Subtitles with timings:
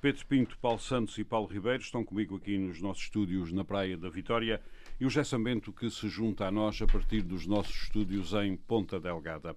[0.00, 3.96] Pedro Pinto, Paulo Santos e Paulo Ribeiro estão comigo aqui nos nossos estúdios na Praia
[3.96, 4.62] da Vitória
[5.00, 5.36] e o José
[5.76, 9.56] que se junta a nós a partir dos nossos estúdios em Ponta Delgada.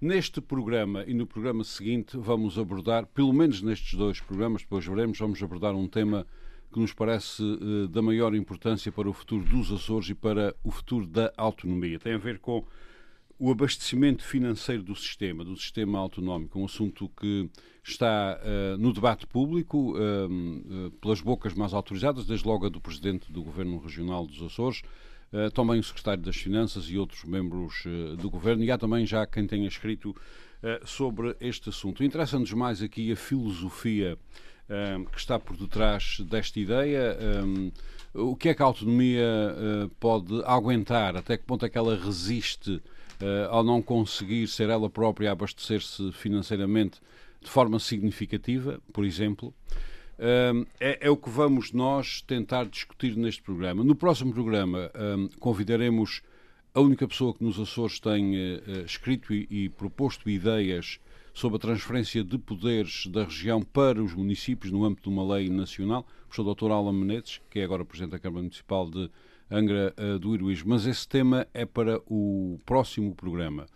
[0.00, 5.18] Neste programa e no programa seguinte vamos abordar, pelo menos nestes dois programas, depois veremos,
[5.18, 6.24] vamos abordar um tema
[6.72, 10.70] que nos parece uh, da maior importância para o futuro dos Açores e para o
[10.70, 11.98] futuro da autonomia.
[11.98, 12.64] Tem a ver com
[13.40, 17.48] o abastecimento financeiro do sistema, do sistema autonómico, um assunto que
[17.82, 22.82] está uh, no debate público, uh, uh, pelas bocas mais autorizadas, desde logo a do
[22.82, 24.82] Presidente do Governo Regional dos Açores,
[25.54, 27.84] também o Secretário das Finanças e outros membros
[28.18, 30.12] do Governo, e há também já quem tenha escrito
[30.84, 32.02] sobre este assunto.
[32.02, 34.18] Interessa-nos mais aqui a filosofia
[35.12, 37.16] que está por detrás desta ideia.
[37.44, 37.70] Um,
[38.12, 39.24] o que é que a autonomia
[40.00, 41.16] pode aguentar?
[41.16, 42.82] Até que ponto é que ela resiste
[43.50, 47.00] ao não conseguir ser ela própria abastecer-se financeiramente
[47.40, 49.54] de forma significativa, por exemplo.
[50.18, 53.82] Uh, é, é, o que vamos nós tentar discutir neste programa.
[53.82, 56.20] No próximo programa uh, convidaremos
[56.74, 58.34] a única pessoa que nos Açores tem
[58.84, 61.00] escrito e, e proposto ideias
[61.34, 65.48] sobre a transferência de poderes da região para os municípios no âmbito de uma lei
[65.48, 66.70] nacional, o professor Dr.
[66.70, 69.10] Alan Menezes, que é agora Presidente da Câmara Municipal de
[69.50, 73.66] Angra uh, do Heroísmo, mas esse tema é para o próximo programa.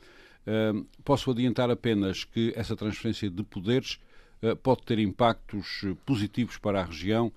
[0.47, 3.99] Uh, posso adiantar apenas que essa transferência de poderes
[4.41, 7.33] uh, pode ter impactos positivos para a região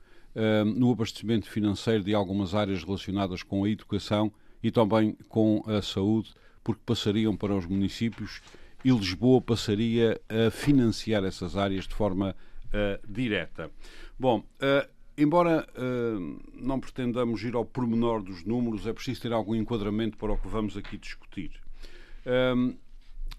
[0.75, 6.31] no abastecimento financeiro de algumas áreas relacionadas com a educação e também com a saúde,
[6.63, 8.39] porque passariam para os municípios
[8.85, 12.35] e Lisboa passaria a financiar essas áreas de forma
[13.09, 13.72] direta.
[14.19, 14.44] Bom,
[15.17, 20.31] Embora uh, não pretendamos ir ao pormenor dos números, é preciso ter algum enquadramento para
[20.31, 21.50] o que vamos aqui discutir.
[22.23, 22.78] Uh,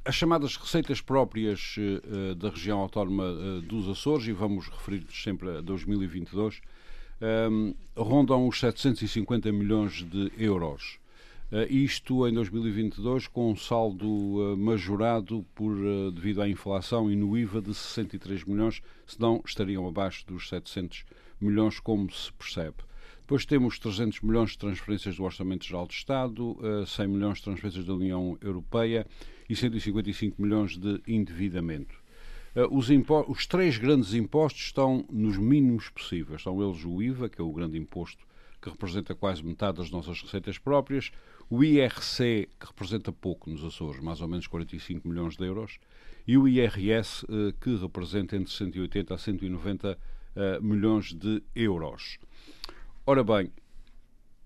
[0.05, 5.61] as chamadas receitas próprias uh, da região autónoma dos Açores, e vamos referir-nos sempre a
[5.61, 6.61] 2022,
[7.97, 10.99] rondam os 750 milhões de euros.
[11.69, 15.75] isto em 2022 com um saldo majorado por,
[16.13, 21.28] devido à inflação e no IVA de 63 milhões, senão estariam abaixo dos 700 milhões
[21.41, 22.77] milhões, como se percebe.
[23.21, 26.57] Depois temos 300 milhões de transferências do Orçamento Geral do Estado,
[26.87, 29.07] 100 eh, milhões de transferências da União Europeia
[29.49, 31.95] e 155 milhões de endividamento.
[32.55, 32.89] Eh, os,
[33.29, 36.43] os, três grandes impostos estão nos mínimos possíveis.
[36.43, 38.27] São eles o IVA, que é o grande imposto
[38.61, 41.11] que representa quase metade das nossas receitas próprias,
[41.49, 45.79] o IRC, que representa pouco nos Açores, mais ou menos 45 milhões de euros,
[46.27, 49.99] e o IRS, eh, que representa entre 180 a 190
[50.61, 52.19] milhões de euros.
[53.07, 53.51] Ora bem,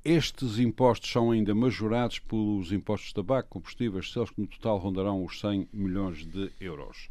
[0.04, 5.24] estes impostos são ainda majorados pelos impostos de tabaco, combustíveis, selos que no total rondarão
[5.24, 7.08] os 100 milhões de euros.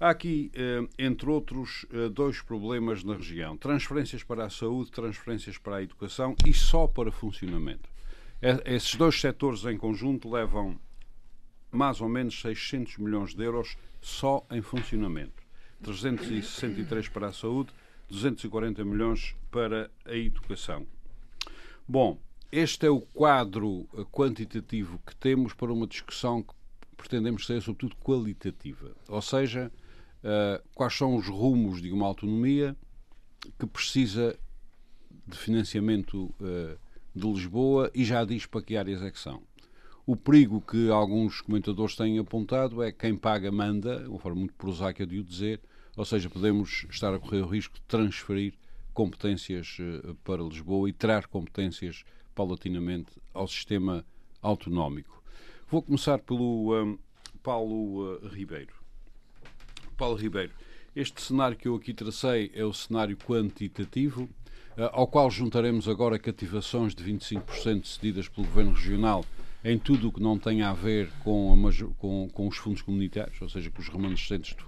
[0.00, 5.58] Há aqui, eh, entre outros, eh, dois problemas na região: transferências para a saúde, transferências
[5.58, 7.88] para a educação e só para funcionamento.
[8.64, 10.78] Esses dois setores em conjunto levam
[11.72, 15.42] mais ou menos 600 milhões de euros só em funcionamento.
[15.82, 17.70] 363 para a saúde,
[18.08, 20.86] 240 milhões para a educação.
[21.86, 22.18] Bom,
[22.50, 26.54] este é o quadro eh, quantitativo que temos para uma discussão que
[26.96, 28.94] pretendemos ser, sobretudo, qualitativa.
[29.08, 29.70] Ou seja,
[30.24, 32.76] uh, quais são os rumos de uma autonomia
[33.58, 34.38] que precisa
[35.26, 36.78] de financiamento uh,
[37.14, 39.42] de Lisboa e já diz para que áreas é que são.
[40.06, 45.06] O perigo que alguns comentadores têm apontado é quem paga manda, uma forma muito prosaica
[45.06, 45.60] de o dizer,
[45.98, 48.54] ou seja, podemos estar a correr o risco de transferir
[48.94, 52.04] competências eh, para Lisboa e tirar competências
[52.36, 54.04] paulatinamente ao sistema
[54.40, 55.20] autonómico.
[55.68, 56.96] Vou começar pelo um,
[57.42, 58.72] Paulo uh, Ribeiro.
[59.96, 60.52] Paulo Ribeiro,
[60.94, 66.16] este cenário que eu aqui tracei é o cenário quantitativo, uh, ao qual juntaremos agora
[66.16, 69.24] cativações de 25% cedidas pelo Governo Regional
[69.64, 73.42] em tudo o que não tenha a ver com, a, com, com os fundos comunitários,
[73.42, 74.62] ou seja, com os remanescentes de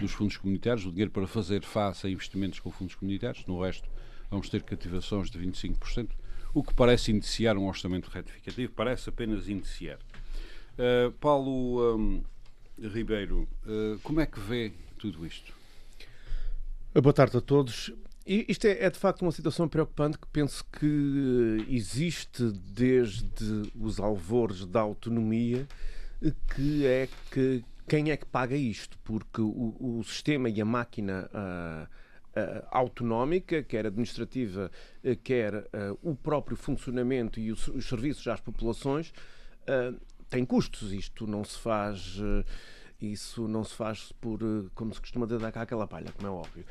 [0.00, 3.88] dos fundos comunitários, o dinheiro para fazer face a investimentos com fundos comunitários, no resto
[4.30, 6.10] vamos ter cativações de 25%,
[6.52, 9.98] o que parece indiciar um orçamento retificativo, parece apenas indiciar.
[10.74, 12.22] Uh, Paulo um,
[12.78, 15.52] Ribeiro, uh, como é que vê tudo isto?
[17.00, 17.92] Boa tarde a todos.
[18.26, 24.64] isto é, é, de facto uma situação preocupante que penso que existe desde os alvores
[24.64, 25.66] da autonomia,
[26.54, 28.98] que é que quem é que paga isto?
[29.04, 31.84] Porque o, o sistema e a máquina uh,
[32.38, 34.70] uh, autonómica, quer administrativa,
[35.02, 35.68] uh, quer
[36.02, 39.12] o próprio funcionamento e os, os serviços às populações,
[40.28, 40.92] tem custos.
[40.92, 42.20] Isto não se faz.
[43.00, 44.40] isso não se faz por,
[44.74, 46.64] como se costuma dizer, cá aquela palha, como é óbvio.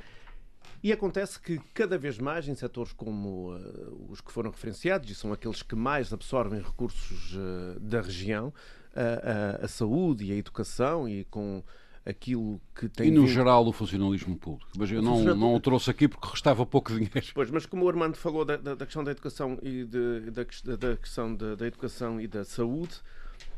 [0.83, 5.15] E acontece que cada vez mais em setores como uh, os que foram referenciados, e
[5.15, 8.53] são aqueles que mais absorvem recursos uh, da região,
[8.95, 11.63] a, a, a, saúde e a educação e com
[12.05, 13.07] aquilo que tem.
[13.07, 13.31] E no vindo...
[13.31, 14.69] geral o funcionalismo público.
[14.77, 17.31] Mas eu não, não o trouxe aqui porque restava pouco dinheiro.
[17.33, 20.75] Pois, mas como o Armando falou da, da, da questão da educação e de, da,
[20.75, 22.95] da questão da, da, educação e da saúde.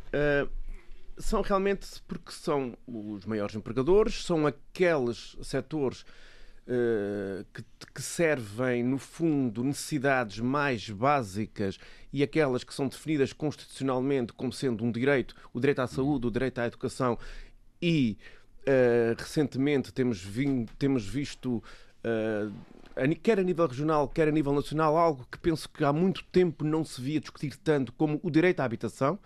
[0.07, 0.49] Uh,
[1.17, 6.05] são realmente porque são os maiores empregadores, são aqueles setores
[7.53, 7.63] que,
[7.93, 11.77] que, servem, no fundo, necessidades mais básicas
[12.11, 16.31] e aquelas que são definidas constitucionalmente como sendo um direito, o direito à saúde, o
[16.31, 17.19] direito à educação,
[17.81, 18.17] e
[18.61, 21.63] uh, recentemente temos, vindo, temos visto.
[22.03, 22.51] Uh,
[23.21, 26.63] quer a nível regional, quer a nível nacional, algo que penso que há muito tempo
[26.63, 29.19] não se via discutir tanto como o direito à habitação,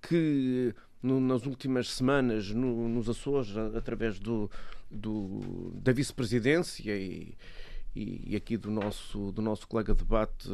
[0.00, 0.72] que
[1.02, 4.50] no, nas últimas semanas no, nos Açores, através do,
[4.90, 7.36] do da vice-presidência e,
[7.94, 10.48] e, aqui do nosso, do nosso colega de debate,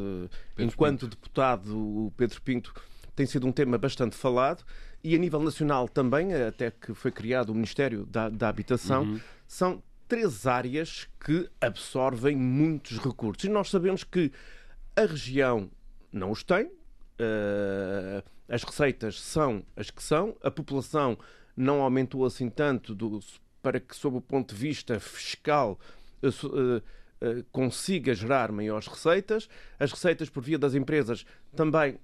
[0.55, 1.15] Pedro enquanto Pinto.
[1.15, 2.73] deputado, o Pedro Pinto,
[3.15, 4.63] tem sido um tema bastante falado
[5.03, 9.19] e a nível nacional também, até que foi criado o Ministério da, da Habitação, uhum.
[9.47, 13.43] são três áreas que absorvem muitos recursos.
[13.43, 14.31] E nós sabemos que
[14.95, 15.69] a região
[16.11, 21.17] não os tem, uh, as receitas são as que são, a população
[21.55, 23.19] não aumentou assim tanto do,
[23.67, 25.77] para que, sob o ponto de vista fiscal,
[26.23, 29.49] uh, uh, consiga gerar maiores receitas.
[29.77, 31.99] As receitas por via das empresas também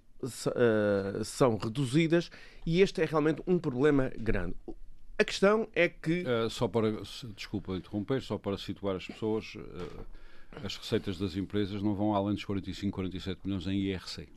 [1.23, 2.29] são reduzidas
[2.65, 4.55] e este é realmente um problema grande.
[5.17, 6.23] A questão é que.
[6.23, 6.91] Uh, só para.
[7.33, 10.05] Desculpa interromper, só para situar as pessoas, uh,
[10.65, 14.27] as receitas das empresas não vão além dos 45, 47 milhões em IRC.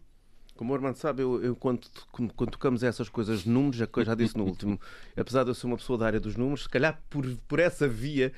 [0.56, 4.14] Como o Armando sabe, eu, eu quando, quando, tocamos essas coisas de números, já, já
[4.14, 4.81] disse no último,
[5.17, 7.87] apesar de eu ser uma pessoa da área dos números, se calhar por, por essa
[7.87, 8.32] via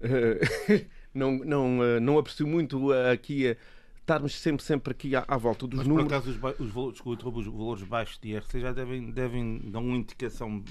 [0.00, 3.56] uh, não, não, não aprecio muito aqui a
[4.02, 6.08] estarmos sempre, sempre aqui à, à volta dos Mas, números.
[6.08, 9.96] Por acaso, os, os, valores, os valores baixos de IRC já devem, devem dar uma
[9.96, 10.62] indicação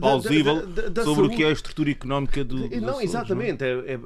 [0.00, 0.62] plausível
[1.04, 2.68] sobre o que é a estrutura económica do.
[2.80, 3.62] não, exatamente.
[3.62, 3.80] Não?
[3.80, 4.00] É, é,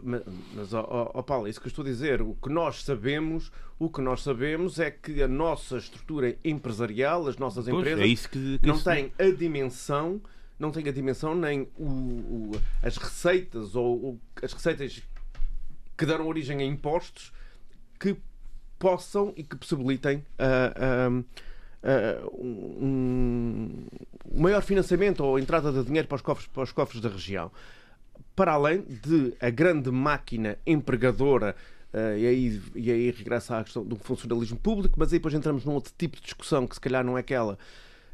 [0.54, 2.22] mas, ó, ó, Paulo, é isso que eu estou a dizer.
[2.22, 7.36] O que nós sabemos, o que nós sabemos é que a nossa estrutura empresarial, as
[7.38, 10.20] nossas pois, empresas, é que, que não têm a dimensão,
[10.58, 12.52] não têm a dimensão nem o, o
[12.82, 15.02] as receitas ou, as receitas
[15.96, 17.32] que deram origem a impostos
[17.98, 18.16] que
[18.78, 21.24] possam e que possibilitem uh, uh,
[21.84, 23.86] uh, um,
[24.32, 27.50] um, maior financiamento ou entrada de dinheiro para os cofres, para os cofres da região.
[28.34, 31.54] Para além de a grande máquina empregadora
[31.94, 35.64] Uh, e, aí, e aí regressa à questão do funcionalismo público, mas aí depois entramos
[35.64, 37.56] num outro tipo de discussão que se calhar não é aquela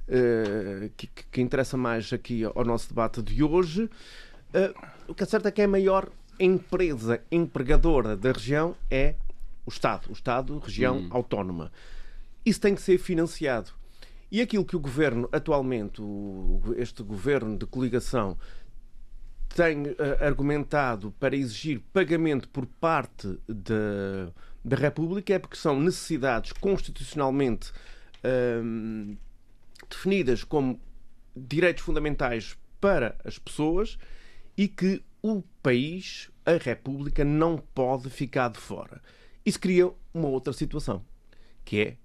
[0.07, 3.85] uh, que, que, interessa mais aqui ao nosso debate de hoje.
[3.85, 9.15] Uh, o que é certo é que a maior empresa empregadora da região é
[9.65, 11.09] o Estado, o Estado, região hum.
[11.11, 11.73] autónoma.
[12.45, 13.73] Isso tem que ser financiado.
[14.31, 16.01] E aquilo que o governo, atualmente,
[16.77, 18.39] este governo de coligação,
[19.55, 27.73] tem uh, argumentado para exigir pagamento por parte da, República é porque são necessidades constitucionalmente
[28.25, 29.17] uh,
[29.89, 30.81] definidas como
[31.35, 33.99] direitos fundamentais para as pessoas
[34.57, 39.03] e que o país, a República, não pode ficar de fora.
[39.45, 41.05] Isso cria uma outra situação,
[41.65, 41.97] que é,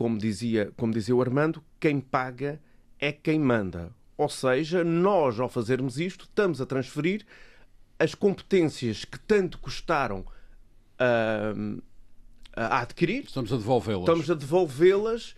[0.00, 2.58] como dizia, como dizia o Armando, quem paga
[2.98, 3.92] é quem manda.
[4.16, 7.26] Ou seja, nós, ao fazermos isto, estamos a transferir
[7.98, 11.82] as competências que tanto custaram uh,
[12.56, 13.24] a adquirir.
[13.24, 14.00] Estamos a devolvê-las.
[14.00, 15.34] Estamos a devolvê-las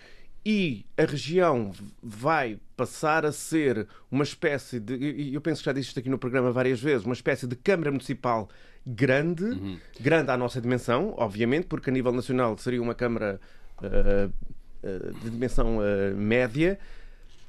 [0.46, 4.94] e a região vai passar a ser uma espécie de.
[4.94, 7.56] E eu penso que já disse isto aqui no programa várias vezes, uma espécie de
[7.56, 8.48] Câmara Municipal
[8.86, 9.76] grande, uhum.
[9.98, 13.40] grande à nossa dimensão, obviamente, porque a nível nacional seria uma Câmara
[13.80, 16.78] de dimensão uh, média,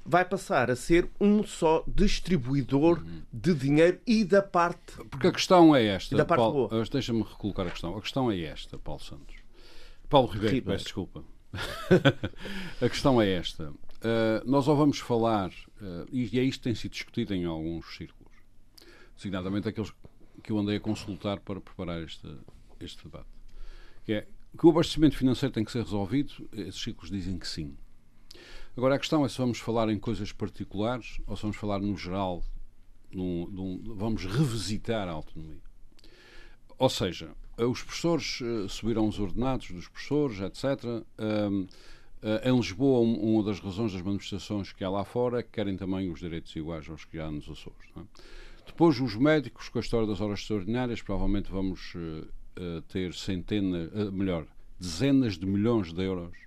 [0.05, 3.21] vai passar a ser um só distribuidor uhum.
[3.31, 4.97] de dinheiro e da parte.
[5.09, 6.15] Porque a questão é esta.
[6.15, 7.97] Da parte Paulo, Deixa-me recolocar a questão.
[7.97, 9.35] A questão é esta, Paulo Santos.
[10.09, 10.73] Paulo Ribeiro, Ribeiro.
[10.73, 11.23] peço desculpa.
[12.81, 13.69] a questão é esta.
[13.69, 17.95] Uh, nós ou vamos falar, uh, e é isto que tem sido discutido em alguns
[17.95, 18.33] círculos,
[19.15, 19.93] designadamente aqueles
[20.43, 22.27] que eu andei a consultar para preparar este,
[22.81, 23.29] este debate.
[24.03, 27.75] Que é que o abastecimento financeiro tem que ser resolvido, esses ciclos dizem que sim.
[28.75, 31.95] Agora, a questão é se vamos falar em coisas particulares ou se vamos falar no
[31.95, 32.43] geral,
[33.11, 35.61] num, num, vamos revisitar a autonomia.
[36.77, 40.83] Ou seja, os professores uh, subiram os ordenados dos professores, etc.
[40.83, 41.67] Uh, uh,
[42.43, 45.77] em Lisboa, um, uma das razões das manifestações que há lá fora é que querem
[45.77, 47.89] também os direitos iguais aos que há nos Açores.
[47.95, 48.01] É?
[48.65, 51.95] Depois, os médicos, com a história das horas extraordinárias, provavelmente vamos
[52.55, 54.45] eh, ter centenas, melhor,
[54.79, 56.43] dezenas de milhões de euros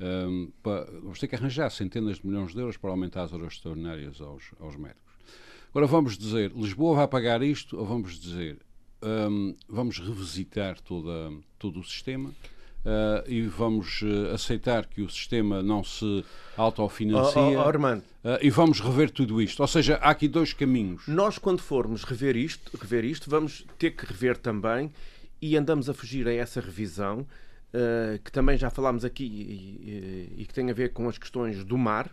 [0.00, 3.52] um, para, vamos ter que arranjar centenas de milhões de euros para aumentar as horas
[3.52, 5.10] extraordinárias aos, aos médicos.
[5.70, 8.58] Agora vamos dizer, Lisboa vai pagar isto, ou vamos dizer,
[9.02, 15.62] um, vamos revisitar toda, todo o sistema uh, e vamos uh, aceitar que o sistema
[15.62, 16.24] não se
[16.56, 19.60] autofinancia oh, oh, oh, uh, e vamos rever tudo isto.
[19.60, 21.06] Ou seja, há aqui dois caminhos.
[21.06, 24.90] Nós, quando formos rever isto, rever isto vamos ter que rever também
[25.40, 30.42] e andamos a fugir a essa revisão uh, que também já falámos aqui e, e,
[30.42, 32.10] e, que tem a ver com as questões do mar,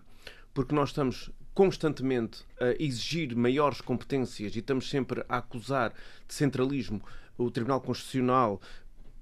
[0.54, 5.92] porque nós estamos constantemente a exigir maiores competências e estamos sempre a acusar
[6.28, 7.02] de centralismo
[7.38, 8.62] o Tribunal Constitucional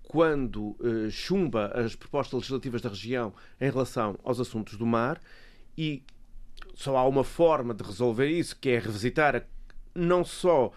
[0.03, 5.19] quando uh, chumba as propostas legislativas da região em relação aos assuntos do mar.
[5.77, 6.03] E
[6.74, 9.45] só há uma forma de resolver isso, que é revisitar
[9.93, 10.71] não só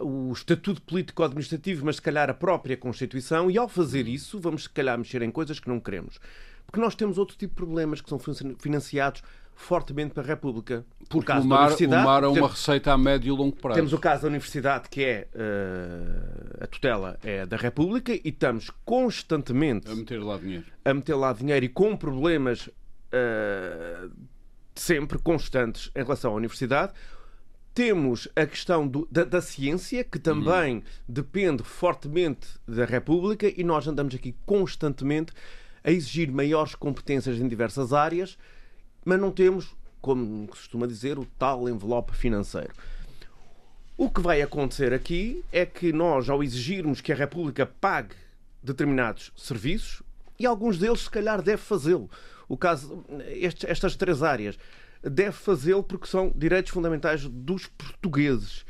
[0.00, 4.70] o estatuto político-administrativo, mas se calhar a própria Constituição, e ao fazer isso, vamos se
[4.70, 6.18] calhar mexer em coisas que não queremos.
[6.66, 8.18] Porque nós temos outro tipo de problemas que são
[8.58, 9.22] financiados
[9.54, 10.84] fortemente pela República.
[11.08, 12.02] Por caso o mar, da Universidade.
[12.02, 13.74] O mar é uma temos, receita a médio e longo prazo.
[13.74, 18.70] Temos o caso da Universidade, que é uh, a tutela é da República, e estamos
[18.84, 20.66] constantemente a meter lá dinheiro.
[20.84, 24.10] A meter lá dinheiro e com problemas uh,
[24.74, 26.92] sempre constantes em relação à Universidade
[27.78, 30.82] temos a questão do, da, da, ciência, que também uhum.
[31.08, 35.32] depende fortemente da República, e nós andamos aqui constantemente
[35.84, 38.36] a exigir maiores competências em diversas áreas,
[39.04, 42.72] mas não temos, como se costuma dizer, o tal envelope financeiro.
[43.96, 48.16] O que vai acontecer aqui é que nós, ao exigirmos que a República pague
[48.60, 50.02] determinados serviços,
[50.36, 52.10] e alguns deles, se calhar, deve fazê-lo.
[52.48, 54.58] O caso, estes, estas três áreas
[55.02, 58.64] deve fazê-lo porque são direitos fundamentais dos portugueses.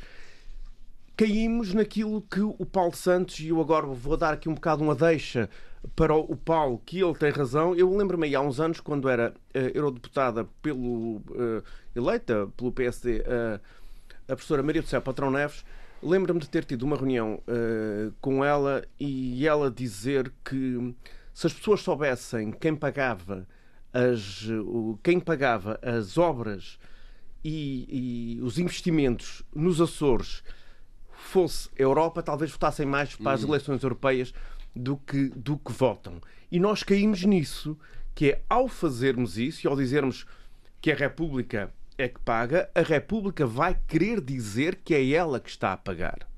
[1.15, 4.95] Caímos naquilo que o Paulo Santos, e eu agora vou dar aqui um bocado uma
[4.95, 5.49] deixa
[5.95, 7.75] para o Paulo, que ele tem razão.
[7.75, 11.63] Eu lembro-me há uns anos, quando era uh, eurodeputada pelo, uh,
[11.95, 13.59] eleita pelo PSD, uh,
[14.27, 15.65] a professora Maria do Céu Patrão Neves,
[16.01, 20.95] lembro-me de ter tido uma reunião uh, com ela e ela dizer que
[21.33, 23.47] se as pessoas soubessem quem pagava
[23.93, 24.45] as,
[25.03, 26.77] quem pagava as obras
[27.43, 30.43] e, e, os investimentos nos Açores
[31.11, 33.49] fosse a Europa, talvez votassem mais para as uhum.
[33.49, 34.33] eleições europeias
[34.75, 36.21] do que, do que votam.
[36.51, 37.77] E nós caímos nisso,
[38.15, 40.25] que é ao fazermos isso e ao dizermos
[40.81, 45.49] que a República é que paga, a República vai querer dizer que é ela que
[45.49, 46.28] está a pagar.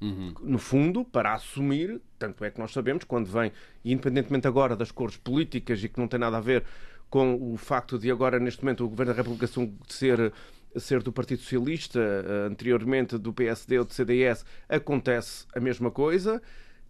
[0.00, 0.32] Uhum.
[0.40, 3.52] No fundo, para assumir, tanto é que nós sabemos, quando vem,
[3.84, 6.64] independentemente agora das cores políticas e que não tem nada a ver
[7.10, 9.46] com o facto de agora, neste momento, o Governo da República
[9.88, 10.32] ser,
[10.76, 16.40] ser do Partido Socialista, eh, anteriormente do PSD ou do CDS, acontece a mesma coisa,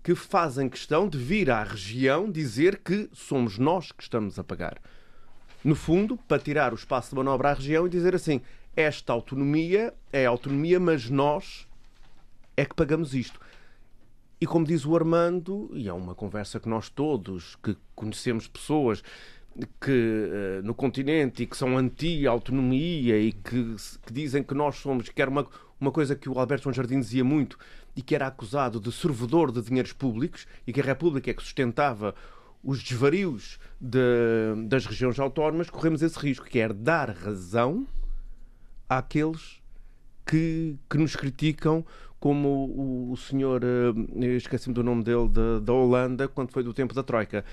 [0.02, 4.78] que fazem questão de vir à região dizer que somos nós que estamos a pagar.
[5.64, 8.40] No fundo, para tirar o espaço de manobra à região e dizer assim:
[8.76, 11.67] esta autonomia é autonomia, mas nós
[12.58, 13.40] é que pagamos isto.
[14.40, 19.02] E como diz o Armando, e é uma conversa que nós todos, que conhecemos pessoas
[19.80, 25.08] que uh, no continente e que são anti-autonomia e que, que, dizem que nós somos,
[25.08, 25.46] que era uma,
[25.80, 27.56] uma coisa que o Alberto João Jardim dizia muito
[27.94, 31.42] e que era acusado de servidor de dinheiros públicos e que a República é que
[31.42, 32.12] sustentava
[32.62, 37.86] os desvarios de, das regiões autónomas, corremos esse risco, que é dar razão
[38.88, 39.60] àqueles
[40.28, 41.84] que, que nos criticam
[42.20, 46.72] como o, o senhor, uh, esqueci-me do nome dele, da, da Holanda, quando foi do
[46.72, 47.44] tempo da Troika.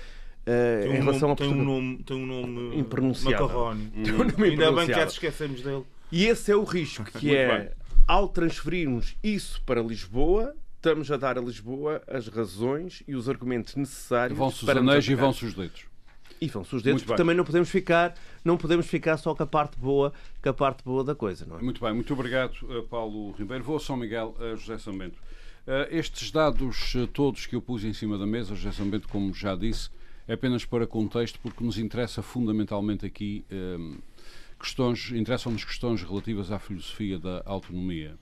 [0.46, 3.46] Uh, em relação nome, a tem, um nome, tem um nome impronunciável.
[3.46, 3.90] Macarrone.
[3.90, 5.84] Tem um nome Ainda bem que esquecemos dele.
[6.10, 7.68] E esse é o risco, que é, bem.
[8.06, 13.74] ao transferirmos isso para Lisboa, estamos a dar a Lisboa as razões e os argumentos
[13.74, 14.38] necessários.
[14.38, 15.84] Vão-se os anéis e vão-se os dedos.
[16.40, 18.14] E vão-se os dedos, porque também não podemos ficar,
[18.44, 20.12] não podemos ficar só com a parte boa,
[20.42, 21.62] com a parte boa da coisa, não é?
[21.62, 23.64] Muito bem, muito obrigado, eh, Paulo Ribeiro.
[23.64, 25.18] Vou a São Miguel, a José Sambento.
[25.66, 29.56] Uh, estes dados todos que eu pus em cima da mesa, José Sambento, como já
[29.56, 29.90] disse,
[30.28, 33.44] é apenas para contexto, porque nos interessa fundamentalmente aqui
[34.58, 38.16] questões, interessam-nos questões relativas à filosofia da autonomia.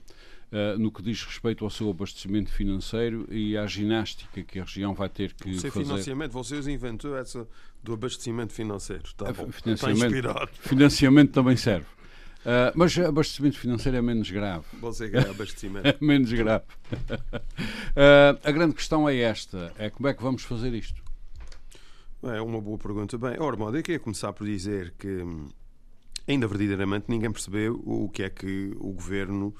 [0.55, 4.93] Uh, no que diz respeito ao seu abastecimento financeiro e à ginástica que a região
[4.93, 5.85] vai ter que Você fazer.
[5.85, 7.47] financiamento, vocês inventou essa
[7.83, 9.03] do abastecimento financeiro.
[9.05, 9.51] Está bom.
[9.51, 10.49] Financiamento, Está inspirado.
[10.61, 11.85] Financiamento também serve.
[12.45, 14.65] Uh, mas abastecimento financeiro é menos grave.
[14.79, 15.87] Você quer abastecimento.
[15.87, 16.65] é menos grave.
[16.93, 21.03] uh, a grande questão é esta: é como é que vamos fazer isto?
[22.23, 23.17] É uma boa pergunta.
[23.17, 25.47] Bem, Ormond, eu queria começar por dizer que hum,
[26.27, 29.55] ainda verdadeiramente ninguém percebeu o que é que o governo,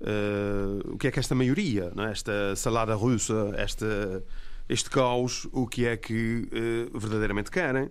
[0.00, 2.10] uh, o que é que esta maioria, é?
[2.10, 4.22] esta salada russa, esta,
[4.68, 6.48] este caos, o que é que
[6.92, 7.90] uh, verdadeiramente querem.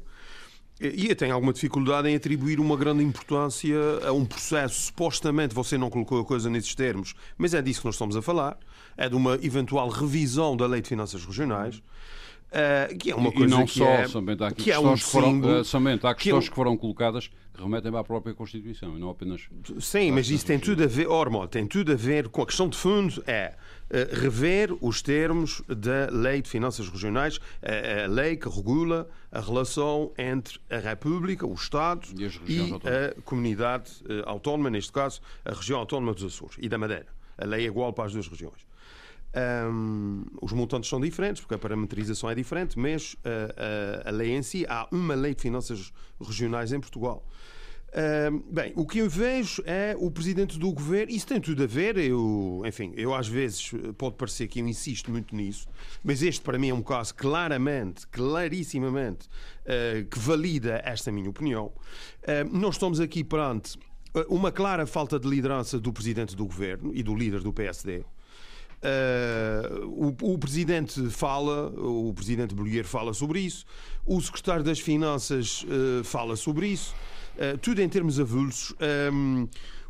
[0.79, 4.79] E eu tenho alguma dificuldade em atribuir uma grande importância a um processo.
[4.83, 8.21] Supostamente você não colocou a coisa nesses termos, mas é disso que nós estamos a
[8.21, 8.59] falar.
[8.95, 11.81] É de uma eventual revisão da Lei de Finanças Regionais.
[12.47, 14.93] Uh, que é uma coisa e não que só, é, somente há, que é um
[14.93, 17.91] que foram, símbolo, uh, somente há que é um- questões que foram colocadas que remetem
[17.91, 19.47] para a própria Constituição e não apenas.
[19.79, 22.69] Sim, mas isso tem tudo a ver, Ormond, tem tudo a ver com a questão
[22.69, 23.55] de fundo é
[23.89, 29.39] eh, rever os termos da Lei de Finanças Regionais, a, a lei que regula a
[29.39, 35.53] relação entre a República, o Estado E e a comunidade eh, autónoma, neste caso, a
[35.53, 37.07] região autónoma dos Açores e da Madeira.
[37.37, 38.65] A lei é igual para as duas regiões.
[39.38, 43.53] Ahm, os montantes são diferentes, porque a parametrização é diferente, mas ah,
[44.06, 47.24] ah, a lei em si, há uma lei de finanças regionais em Portugal.
[48.51, 51.98] Bem, o que eu vejo é o presidente do governo, isso tem tudo a ver,
[51.98, 55.67] eu, enfim, eu às vezes pode parecer que eu insisto muito nisso,
[56.03, 59.27] mas este para mim é um caso claramente, clarissimamente,
[59.65, 61.72] ah, que valida esta minha opinião.
[62.24, 63.79] Ah, nós estamos aqui perante
[64.27, 68.03] uma clara falta de liderança do presidente do governo e do líder do PSD.
[68.84, 73.65] Uh, o, o presidente fala, o presidente Bolheiro fala sobre isso,
[74.05, 76.93] o secretário das Finanças uh, fala sobre isso,
[77.36, 78.74] uh, tudo em termos avulsos.
[79.12, 79.48] Um,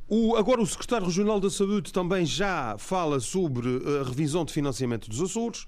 [0.08, 3.67] o- agora, o secretário regional da Saúde também já fala sobre
[4.00, 5.65] a revisão de financiamento dos Açores.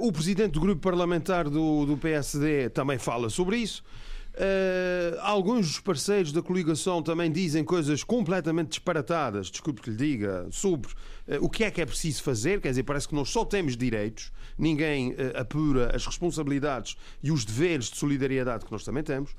[0.00, 3.82] O presidente do grupo parlamentar do, do PSD também fala sobre isso.
[4.34, 10.46] Uh, alguns dos parceiros da coligação também dizem coisas completamente disparatadas, desculpe que lhe diga,
[10.50, 10.90] sobre
[11.40, 12.60] o que é que é preciso fazer.
[12.60, 17.44] Quer dizer, parece que nós só temos direitos, ninguém uh, apura as responsabilidades e os
[17.44, 19.34] deveres de solidariedade que nós também temos.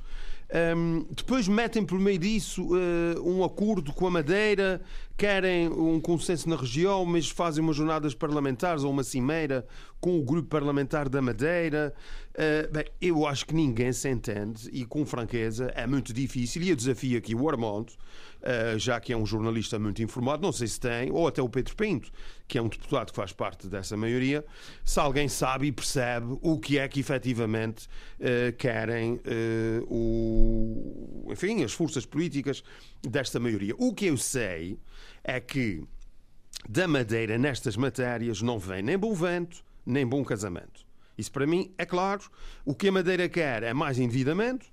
[0.75, 4.81] Um, depois metem por meio disso uh, um acordo com a Madeira,
[5.17, 9.65] querem um consenso na região, mas fazem umas jornadas parlamentares ou uma cimeira
[9.99, 11.93] com o grupo parlamentar da Madeira.
[12.33, 16.63] Uh, bem, eu acho que ninguém se entende e, com franqueza, é muito difícil.
[16.63, 20.51] E eu desafio aqui o Armando, uh, já que é um jornalista muito informado, não
[20.51, 22.11] sei se tem, ou até o Pedro Pinto,
[22.47, 24.43] que é um deputado que faz parte dessa maioria,
[24.83, 27.87] se alguém sabe e percebe o que é que efetivamente
[28.19, 29.19] uh, querem
[29.87, 32.63] o, enfim, as forças políticas
[33.01, 33.75] desta maioria.
[33.77, 34.79] O que eu sei
[35.23, 35.83] é que
[36.67, 40.82] da Madeira nestas matérias não vem nem bom vento, nem bom casamento.
[41.17, 42.23] Isso para mim é claro.
[42.65, 44.65] O que a Madeira quer é mais endividamento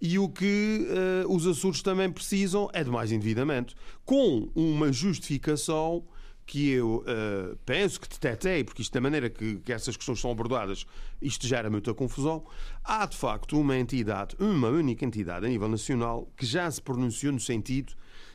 [0.00, 3.74] e o que eh, os Açores também precisam é de mais endividamento.
[4.04, 6.04] Com uma justificação
[6.46, 10.30] que eu eh, penso que detetei, porque isto da maneira que, que essas questões são
[10.30, 10.86] abordadas,
[11.20, 12.44] isto gera muita confusão.
[12.82, 17.32] Há de facto uma entidade, uma única entidade a nível nacional, que já se pronunciou
[17.32, 17.92] no sentido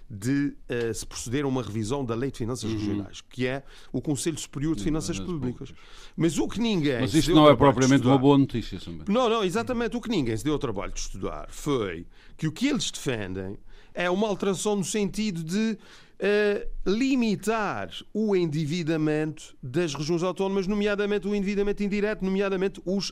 [0.10, 4.02] de eh, se proceder a uma revisão da Lei de Finanças Regionais, que é o
[4.02, 5.74] Conselho Superior de Finanças Finanças Públicas.
[6.16, 7.02] Mas o que ninguém.
[7.02, 9.12] Mas isto não é propriamente uma boa notícia, Sambento.
[9.12, 9.98] não, não, exatamente.
[9.98, 12.06] O que ninguém se deu ao trabalho de estudar foi
[12.38, 13.58] que o que eles defendem
[13.94, 15.78] é uma alteração no sentido de
[16.20, 23.12] eh, limitar o endividamento das regiões autónomas, nomeadamente o endividamento indireto, nomeadamente os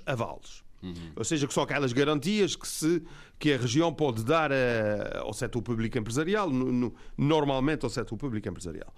[0.83, 1.11] avales.
[1.15, 3.01] Ou seja, que só aquelas garantias que, se,
[3.39, 8.17] que a região pode dar a- ao setor público empresarial, no- no- normalmente ao setor
[8.17, 8.93] público empresarial.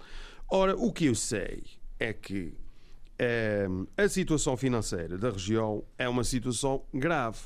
[0.48, 1.62] Ora, o que eu sei
[1.98, 2.52] é que
[3.18, 7.38] eh, a situação financeira da região é uma situação grave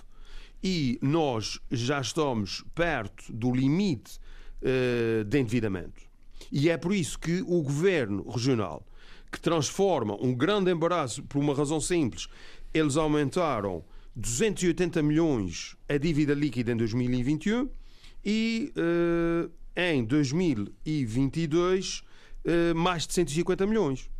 [0.62, 4.18] e nós já estamos perto do limite
[4.62, 6.02] eh, de endividamento.
[6.50, 8.84] E é por isso que o governo regional,
[9.30, 12.26] que transforma um grande embaraço por uma razão simples,
[12.74, 13.84] eles aumentaram
[14.20, 17.70] 280 milhões a dívida líquida em 2021
[18.24, 18.70] e
[19.76, 22.02] eh, em 2022
[22.44, 24.10] eh, mais de 150 milhões.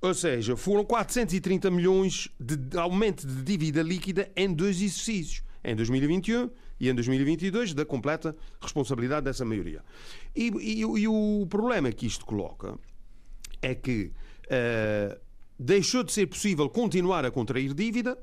[0.00, 6.50] Ou seja, foram 430 milhões de aumento de dívida líquida em dois exercícios, em 2021
[6.80, 9.82] e em 2022, da completa responsabilidade dessa maioria.
[10.34, 12.78] E, e- e o problema que isto coloca
[13.62, 14.10] é que
[14.48, 15.18] eh,
[15.58, 18.18] deixou de ser possível continuar a contrair dívida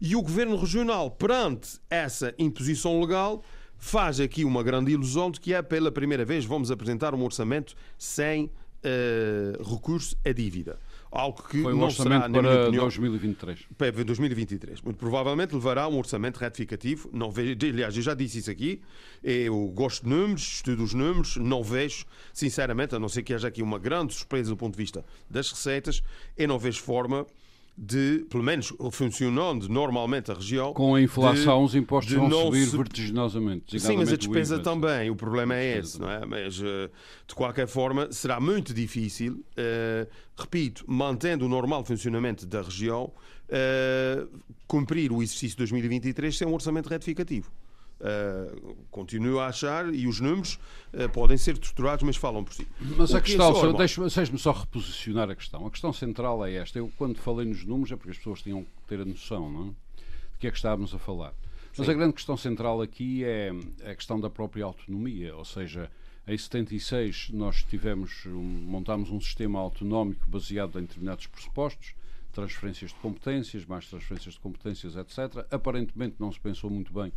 [0.00, 3.42] e o governo regional, perante essa imposição legal,
[3.78, 7.74] faz aqui uma grande ilusão de que é pela primeira vez vamos apresentar um orçamento
[7.98, 10.78] sem uh, recurso à dívida.
[11.10, 13.60] Algo que Foi um não orçamento será, para opinião, 2023.
[13.76, 14.82] Para 2023.
[14.82, 17.08] Muito provavelmente levará um orçamento retificativo.
[17.12, 18.82] Não vejo, aliás, eu já disse isso aqui.
[19.22, 23.48] Eu gosto de números, estudo os números, não vejo, sinceramente, a não ser que haja
[23.48, 26.02] aqui uma grande surpresa do ponto de vista das receitas,
[26.36, 27.26] eu não vejo forma
[27.76, 30.72] de, pelo menos funcionando normalmente a região.
[30.72, 32.76] Com a inflação, de, os impostos vão subir se...
[32.76, 33.78] vertiginosamente.
[33.78, 35.10] Sim, mas a despesa também.
[35.10, 36.24] O problema é esse, não é?
[36.24, 36.90] Mas, eh,
[37.26, 43.12] de qualquer forma, será muito difícil, uh, repito, mantendo o normal funcionamento da região,
[43.48, 44.28] uh,
[44.66, 47.50] cumprir o exercício de 2023 sem um orçamento retificativo.
[47.98, 50.58] Uh, continuo a achar, e os números
[50.92, 52.68] uh, podem ser torturados, mas falam por si.
[52.78, 55.66] Mas o a questão, é deixe-me só reposicionar a questão.
[55.66, 56.78] A questão central é esta.
[56.78, 59.62] Eu, quando falei nos números, é porque as pessoas tinham que ter a noção não
[59.62, 59.68] é?
[59.68, 61.32] de que é que estávamos a falar.
[61.76, 61.92] Mas Sim.
[61.92, 63.50] a grande questão central aqui é
[63.84, 65.90] a questão da própria autonomia, ou seja,
[66.26, 71.94] em 76 nós tivemos, montámos um sistema autonómico baseado em determinados pressupostos,
[72.32, 75.46] transferências de competências, mais transferências de competências, etc.
[75.50, 77.12] Aparentemente não se pensou muito bem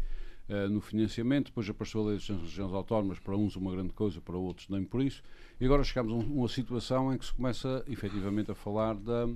[0.49, 4.19] uh, no financiamento, depois apareceu a lei das regiões autónomas, para uns uma grande coisa,
[4.19, 5.23] para outros nem por isso,
[5.59, 9.29] e agora chegamos a uma situação em que se começa efetivamente a falar da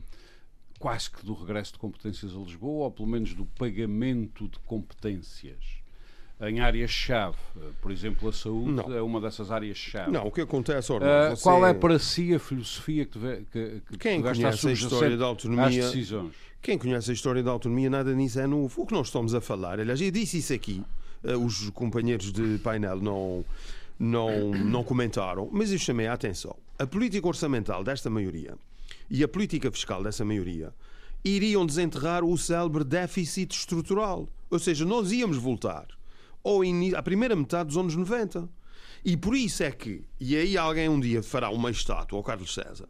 [0.79, 5.83] quase que do regresso de competências a Lisboa, ou pelo menos do pagamento de competências
[6.41, 7.37] em áreas-chave.
[7.57, 8.93] Eh, por exemplo, a saúde não.
[8.93, 10.11] é uma dessas áreas-chave.
[10.11, 10.99] Não, o que acontece, uh,
[11.29, 11.43] você...
[11.43, 15.25] Qual é para si a filosofia que, deve, que, que Quem conhece a, história da
[15.25, 15.89] autonomia,
[16.61, 18.81] Quem conhece a história da autonomia, nada nisso é novo.
[18.81, 22.57] O que nós estamos a falar, aliás, eu disse isso aqui, eh, os companheiros de
[22.59, 23.45] painel não,
[23.99, 26.55] não, não comentaram, mas eu chamei a atenção.
[26.77, 28.55] A política orçamental desta maioria
[29.09, 30.73] e a política fiscal dessa maioria
[31.23, 34.27] iriam desenterrar o célebre déficit estrutural.
[34.49, 35.87] Ou seja, nós íamos voltar
[36.43, 36.61] ao
[36.97, 38.49] à primeira metade dos anos 90.
[39.05, 42.53] E por isso é que, e aí alguém um dia fará uma estátua ao Carlos
[42.53, 42.87] César,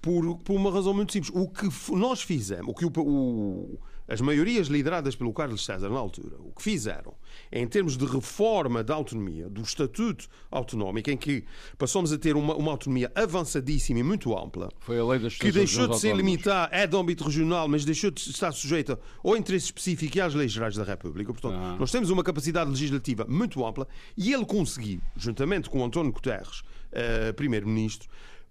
[0.00, 1.32] por, por uma razão muito simples.
[1.34, 3.78] O que nós fizemos, o que o, o
[4.10, 7.14] as maiorias lideradas pelo Carlos César na altura, o que fizeram
[7.52, 11.44] em termos de reforma da autonomia, do estatuto autonómico, em que
[11.78, 15.52] passamos a ter uma, uma autonomia avançadíssima e muito ampla, foi a lei das que
[15.52, 19.66] deixou de ser limitada, é de âmbito regional, mas deixou de estar sujeita ao interesse
[19.66, 21.32] específico e às leis gerais da República.
[21.32, 21.76] Portanto, ah.
[21.78, 27.32] nós temos uma capacidade legislativa muito ampla e ele conseguiu, juntamente com António Guterres, uh,
[27.34, 28.08] primeiro-ministro,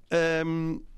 [0.09, 0.88] um, ehm,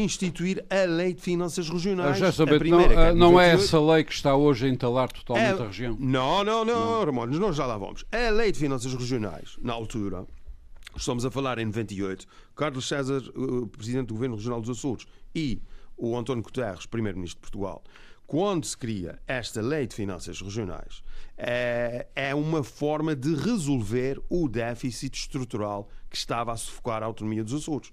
[0.00, 2.18] instituir a Lei de Finanças Regionais.
[2.18, 5.62] Já saber, não, é não é essa lei que está hoje a entalar totalmente é,
[5.62, 5.96] a região?
[5.98, 8.04] Não, não, não, Ramones, nós já lá vamos.
[8.12, 10.26] A Lei de Finanças Regionais, na altura,
[10.96, 13.22] estamos a falar em 98, Carlos César,
[13.72, 15.60] Presidente do Governo Regional dos Açores, e
[15.96, 17.82] o António Guterres, Primeiro-Ministro de Portugal,
[18.26, 21.02] quando se cria esta Lei de Finanças Regionais,
[21.38, 27.44] é, é uma forma de resolver o déficit estrutural que estava a sufocar a autonomia
[27.44, 27.92] dos Açores.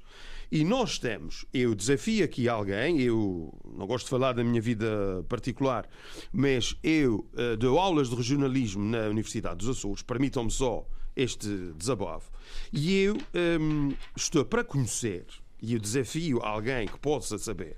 [0.55, 5.25] E nós temos, eu desafio aqui alguém, eu não gosto de falar da minha vida
[5.27, 5.89] particular,
[6.31, 12.29] mas eu uh, dou aulas de regionalismo na Universidade dos Açores, permitam-me só este desabafo,
[12.71, 15.25] e eu um, ehm, estou para conhecer,
[15.59, 17.77] e eu desafio alguém que possa saber,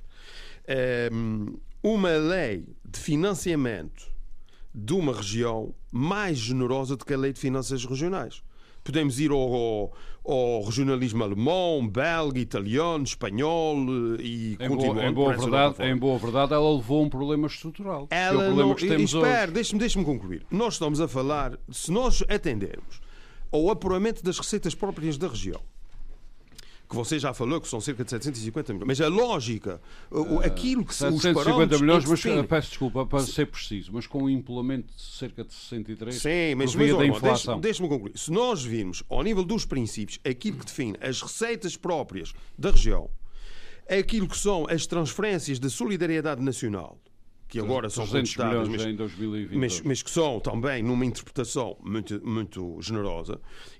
[1.13, 4.11] um, ehm, uma lei de financiamento
[4.73, 8.43] de uma região mais generosa do que a lei de finanças regionais.
[8.85, 9.91] Podemos ir ao,
[10.23, 13.77] ao regionalismo alemão, belga, italiano, espanhol
[14.19, 14.93] eh, e em continuando.
[14.93, 18.07] Boa, em, boa verdade, em boa verdade, ela levou um problema estrutural.
[18.11, 20.45] Ela é o problema não, que temos espera, deixe-me deixe concluir.
[20.51, 23.01] Nós estamos a falar, se nós atendermos
[23.51, 25.61] ao apuramento das receitas próprias da região,
[26.87, 28.87] que você já falou que são cerca de 750 milhões.
[28.87, 33.47] Mas a lógica, uh, aquilo que são 750 milhões, mas uh, peço desculpa para ser
[33.47, 37.59] preciso, mas com um implemento de cerca de 63 Sim, mas, mas da inflação.
[37.59, 38.17] Deixa-me concluir.
[38.17, 43.09] Se nós virmos ao nível dos princípios aquilo que define as receitas próprias da região,
[43.89, 46.97] aquilo que são as transferências de solidariedade nacional,
[47.55, 53.39] que agora são contestadas, mas, mas, mas, que são também numa interpretação muito, muito generosa,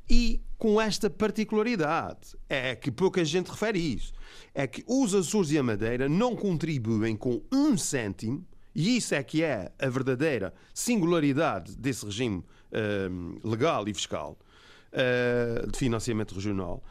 [0.10, 4.14] e com esta particularidade, é que pouca gente refere isso,
[4.54, 9.22] é que os Açores e a Madeira não contribuem com um cêntimo, e isso é
[9.22, 14.38] que é a verdadeira singularidade desse regime uh, legal e fiscal
[14.94, 16.82] uh, de financiamento regional,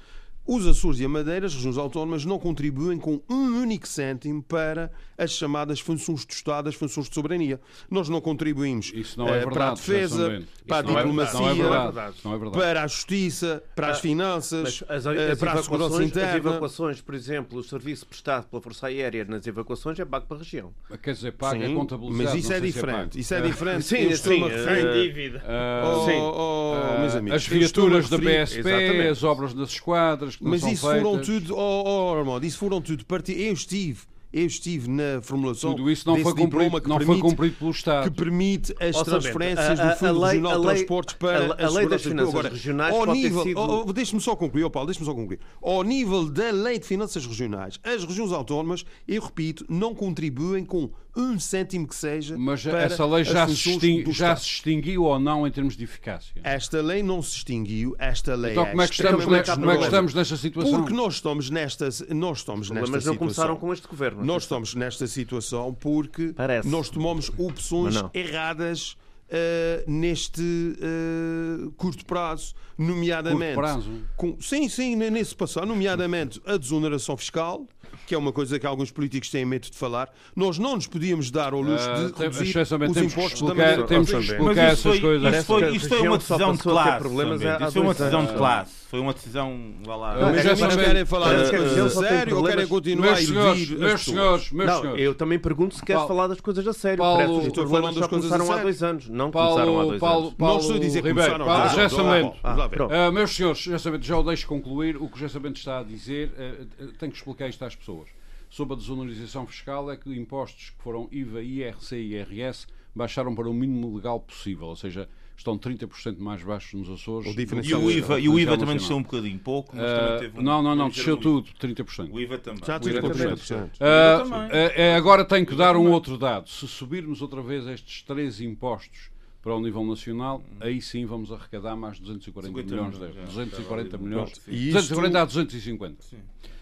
[0.46, 4.90] os Açores e a Madeira, as regiões autónomas, não contribuem com um único cêntimo para
[5.16, 7.61] as chamadas funções de Estado, as funções de soberania.
[7.90, 12.87] Nós não contribuímos não é verdade, para a defesa, para a diplomacia, é para a
[12.87, 16.30] justiça, para as ah, finanças, as, as para a segurança interna.
[16.30, 20.37] As evacuações, por exemplo, o serviço prestado pela Força Aérea nas evacuações é pago para
[20.37, 20.72] a região.
[21.02, 22.24] Quer dizer, pago é contabilizado.
[22.24, 23.18] Mas isso é, é diferente.
[23.18, 23.85] isso é diferente.
[23.85, 24.42] Sim, sim.
[24.42, 25.38] Sem dívida.
[25.38, 26.18] Uh, sim.
[26.18, 30.61] Oh, oh, uh, as viaturas da BSP, as obras das esquadras, coisas que não Mas
[30.61, 31.03] são isso feitas.
[31.03, 33.42] foram tudo, oh, oh, Armando, isso foram tudo partidos.
[33.42, 34.01] Eu estive
[34.37, 37.55] eu estive na formulação Tudo isso não desse foi cumprido, que não foi permite, cumprido
[37.57, 38.11] pelo Estado.
[38.11, 41.38] que permite as Ó, transferências do Fundo a- a lei- Regional a de Transportes para
[41.38, 44.35] a- a as lei das finanças Agora, regionais ao nível, sido- oh, oh, deixe-me só
[44.35, 45.38] concluir, oh, Paulo, deixe-me só concluir.
[45.62, 50.90] Ao nível da lei de finanças regionais, as regiões autónomas, eu repito, não contribuem com
[51.16, 55.46] um cêntimo que seja Mas para essa lei já, se, já se extinguiu ou não
[55.46, 56.40] em termos de eficácia?
[56.42, 59.70] Esta lei não se extinguiu, esta lei Então é como é que estamos, extremamente como
[59.70, 60.81] é que estamos nesta situação?
[60.81, 63.16] Porque nós estamos nesta, nós estamos nesta Mas não situação.
[63.16, 64.24] começaram com este governo.
[64.24, 66.68] Nós estamos nesta situação porque Parece.
[66.68, 68.96] nós tomamos opções erradas
[69.37, 70.40] eh, neste
[70.81, 73.55] eh, curto prazo, nomeadamente.
[73.55, 73.90] Curto prazo?
[74.16, 77.66] com- sim, sim, nesse passado, nomeadamente a desoneração fiscal,
[78.07, 80.12] que é uma coisa que alguns políticos têm medo de falar.
[80.37, 83.83] Nós não nos podíamos dar ao luxo de tem- reduzir os impostos da explicar- maneira
[83.85, 85.14] temos que explicar Mas essas isso foi, coisas.
[85.16, 86.90] Isto, Parece foi, isto foi uma decisão de ter classe.
[86.90, 88.73] há Isto foi uma decisão de classe.
[88.90, 89.75] Foi uma decisão.
[89.85, 90.14] Vá lá.
[90.20, 94.01] Mas querem falar das coisas eu a sério ou querem continuar Meus a senhores, meus
[94.05, 95.03] senhores, meus Não, senhores.
[95.03, 96.99] eu também pergunto se queres Paulo- falar das coisas a sério.
[96.99, 98.62] Paulo- Parece que os Estou problemas falando já das coisas a começaram há sério.
[98.70, 99.09] dois anos.
[99.09, 100.34] Não começaram há Paulo, dois Paulo, anos.
[100.34, 102.96] Paulo Não estou a dizer que Ribeiro, começaram, Paulo, não, não, não.
[103.06, 104.96] Ah, meus senhores, Samento, já o deixo concluir.
[104.96, 106.64] O que o Samento está a dizer, ah,
[106.98, 108.08] tenho que explicar isto às pessoas.
[108.50, 113.48] Sobre a desonorização fiscal, é que impostos que foram IVA, IRC e IRS baixaram para
[113.48, 117.34] o mínimo legal possível, ou seja, estão 30% mais baixos nos Açores.
[117.64, 120.38] E o IVA, e o IVA também desceu um bocadinho, pouco, mas Ah, também teve
[120.38, 122.12] um- não, não, não, desceu tudo, 30%.
[122.12, 122.60] O IVA também.
[122.64, 123.00] Já também.
[123.02, 123.70] 30%.
[123.80, 124.48] Ah, também.
[124.52, 126.48] é- é, agora tenho que dar um outro dado.
[126.48, 129.10] Se subirmos outra vez estes três impostos
[129.44, 133.14] para o nível nacional, aí sim vamos arrecadar mais 240 50 milhões de euros.
[133.16, 133.24] já.
[133.26, 134.02] 240 Pronto.
[134.02, 134.40] milhões.
[134.48, 135.96] E isto- 240 a 250.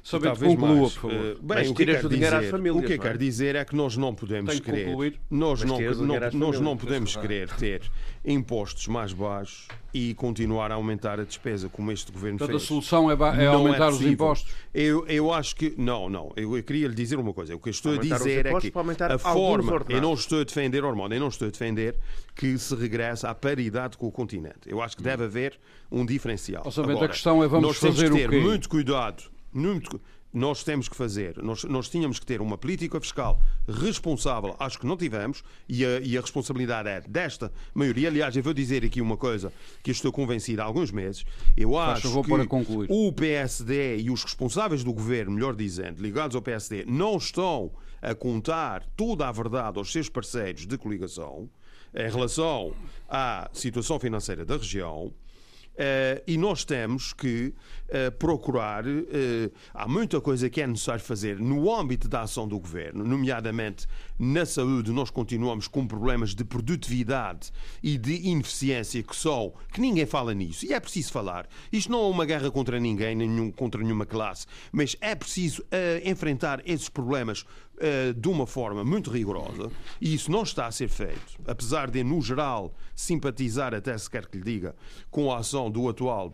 [0.05, 0.93] Sabendo, Talvez conclua, mais.
[0.95, 1.17] por favor.
[1.17, 2.97] Eh, bem, Mas o que tiras quero o dinheiro às dizer- famílias, O que eu
[2.97, 3.07] não é?
[3.07, 4.85] quero dizer é que nós não podemos que querer.
[4.87, 5.21] concluir.
[5.31, 7.83] Nós não, o não- nós não podemos querer ter
[8.25, 12.69] impostos mais baixos e continuar a aumentar a despesa como este governo Portanto, a fez.
[12.69, 14.13] solução é, é aumentar os possível.
[14.13, 14.53] impostos.
[14.75, 15.73] Eu, eu acho que.
[15.79, 16.33] Não, não.
[16.35, 17.55] Eu, eu queria lhe dizer uma coisa.
[17.55, 18.73] O que eu estou Aumentar a os dizer é que
[19.05, 19.71] a forma.
[19.71, 20.03] Eu ordenados.
[20.09, 21.97] não estou a defender, Ormond, eu não estou a defender
[22.35, 24.61] que se regresse à paridade com o continente.
[24.67, 25.59] Eu acho que deve haver
[25.93, 26.63] um diferencial.
[26.67, 26.81] Ó, Sr.
[26.83, 28.41] Bento, a Agora, questão é, vamos nós temos fazer que o ter quê?
[28.41, 29.31] muito cuidado.
[29.53, 30.01] Muito,
[30.33, 33.39] nós temos que fazer, nós, nós tínhamos que ter uma política fiscal
[33.69, 38.09] responsável, acho que não tivemos, e a, e a responsabilidade é desta maioria.
[38.09, 41.25] Aliás, eu vou dizer aqui uma coisa que estou convencido há alguns meses.
[41.55, 46.87] Eu acho que o PSD e os responsáveis do governo, melhor dizendo, ligados ao PSD,
[46.87, 51.49] não estão a contar toda a verdade aos seus parceiros de coligação
[51.95, 52.75] em relação
[53.09, 55.13] à situação financeira da região.
[55.75, 57.55] Eh, e nós temos que
[57.89, 58.85] eh, procurar.
[58.87, 63.87] eh, há muita coisa que é necessário fazer no âmbito da ação do governo, nomeadamente
[64.19, 64.93] na saúde.
[64.93, 67.51] Nós continuamos com problemas de produtividade
[67.83, 69.55] e de ineficiência que são.
[69.73, 70.67] que ninguém fala nisso.
[70.67, 71.49] E é preciso falar.
[71.73, 75.65] Isto não é uma guerra contra ninguém, nenhum- contra nenhuma classe, mas é preciso
[76.05, 77.45] enfrentar esses problemas
[78.17, 82.21] de uma forma muito rigorosa e isso não está a ser feito, apesar de, no
[82.21, 84.77] geral, simpatizar, até se quer que lhe diga,
[85.11, 86.33] com a ação do atual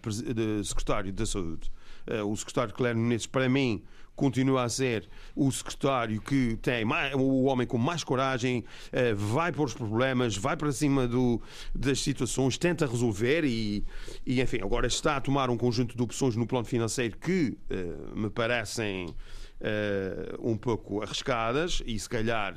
[0.62, 1.70] secretário da Saúde.
[2.07, 3.83] Eh, o secretário Claire Nunes, para mim,
[4.16, 9.53] continua a ser o secretário que tem mais, o homem com mais coragem, eh, vai
[9.53, 11.40] para os problemas, vai para cima do,
[11.72, 13.85] das situações, tenta resolver e,
[14.27, 17.94] e, enfim, agora está a tomar um conjunto de opções no plano financeiro que eh,
[18.16, 19.14] me parecem
[19.60, 22.56] eh, um pouco arriscadas e se calhar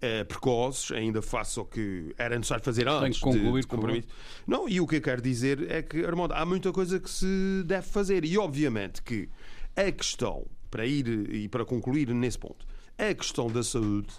[0.00, 4.08] eh, precoces, ainda face ao que era necessário fazer antes que concluir, de, de compromisso.
[4.46, 7.62] Não, e o que eu quero dizer é que, Armando, há muita coisa que se
[7.64, 9.28] deve fazer e obviamente que
[9.74, 12.66] a questão, para ir e para concluir nesse ponto,
[12.98, 14.14] a questão da saúde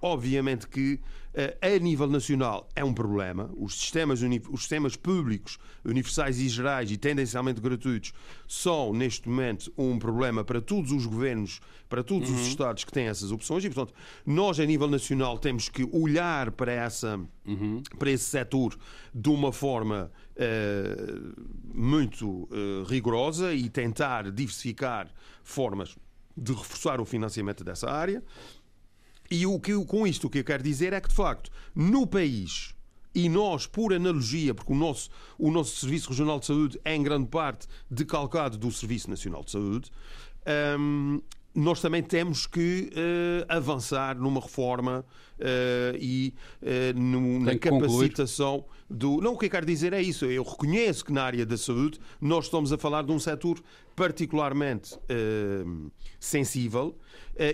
[0.00, 1.00] Obviamente que
[1.60, 3.50] a nível nacional é um problema.
[3.56, 8.12] Os sistemas, os sistemas públicos, universais e gerais e tendencialmente gratuitos,
[8.46, 13.06] são neste momento um problema para todos os governos, para todos os Estados que têm
[13.06, 13.64] essas opções.
[13.64, 13.94] E, portanto,
[14.26, 17.20] nós, a nível nacional, temos que olhar para, essa,
[17.98, 18.76] para esse setor
[19.14, 20.96] de uma forma eh,
[21.74, 25.08] muito eh, rigorosa e tentar diversificar
[25.42, 25.96] formas
[26.36, 28.22] de reforçar o financiamento dessa área.
[29.30, 32.06] E o que, com isto o que eu quero dizer é que, de facto, no
[32.06, 32.74] país,
[33.14, 37.02] e nós, por analogia, porque o nosso, o nosso Serviço Regional de Saúde é em
[37.02, 39.90] grande parte decalcado do Serviço Nacional de Saúde,
[40.78, 41.20] hum,
[41.54, 45.04] nós também temos que eh, avançar numa reforma
[45.40, 48.10] eh, e eh, no- na que concluir.
[48.10, 49.20] capacitação do.
[49.20, 50.24] Não, o que eu quero dizer é isso.
[50.26, 53.60] Eu reconheço que na área da saúde nós estamos a falar de um setor
[53.98, 55.64] particularmente eh,
[56.20, 56.96] sensível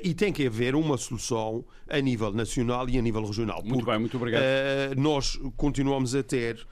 [0.03, 3.61] e tem que haver uma solução a nível nacional e a nível regional.
[3.63, 4.43] Muito porque, bem, muito obrigado.
[4.97, 6.67] nós continuamos a ter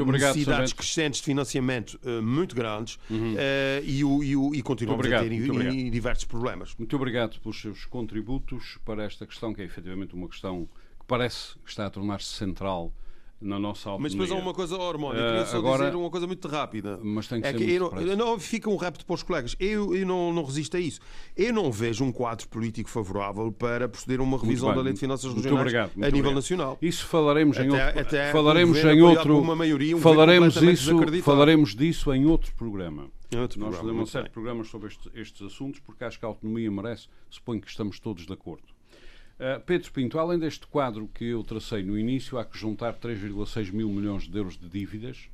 [0.00, 3.34] obrigado, necessidades crescentes de financiamento muito grandes uhum.
[3.82, 6.72] e, e, e, continuamos obrigado, a ter e, diversos problemas.
[6.78, 10.68] Muito obrigado pelos seus contributos para esta questão, que é efetivamente uma questão
[11.00, 12.92] que parece que está a tornar-se central
[13.40, 14.16] na nossa autonomia.
[14.16, 16.98] Mas depois há uma coisa, Armando, eu queria só agora, dizer uma coisa muito rápida.
[17.02, 19.22] Mas tem que é ser que muito eu, eu não, Fica um repto para os
[19.22, 19.56] colegas.
[19.58, 21.00] Eu, eu não, não resisto a isso.
[21.36, 25.00] Eu não vejo um quadro político favorável para proceder a uma revisão da Lei de
[25.00, 26.34] Finanças Regionais obrigado, a nível obrigado.
[26.34, 26.78] nacional.
[26.80, 28.00] Isso falaremos em outro...
[28.00, 29.56] Até falaremos em outro...
[29.56, 33.10] Maioria, um falaremos, isso, falaremos disso em outro programa.
[33.32, 36.28] Nós programa, fazemos uma série de programas sobre estes, estes assuntos porque acho que a
[36.28, 38.75] autonomia merece, suponho que estamos todos de acordo.
[39.38, 43.70] Uh, Pedro Pinto, além deste quadro que eu tracei no início, há que juntar 3,6
[43.70, 45.28] mil milhões de euros de dívidas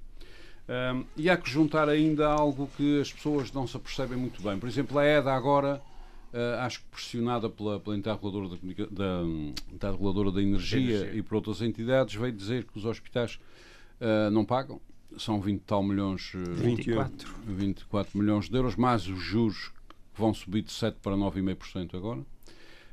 [0.68, 4.58] uh, e há que juntar ainda algo que as pessoas não se apercebem muito bem.
[4.58, 5.80] Por exemplo, a EDA agora,
[6.32, 8.58] uh, acho que pressionada pela, pela entidade, reguladora
[8.90, 9.22] da,
[9.78, 13.38] da, reguladora da energia, energia, e por outras entidades, veio dizer que os hospitais
[14.32, 14.80] não pagam.
[15.16, 17.32] São 20 tal milhões, 24.
[17.46, 19.68] 24 milhões de euros, mais os juros
[20.12, 22.24] que vão subir de 7 para 9,5% agora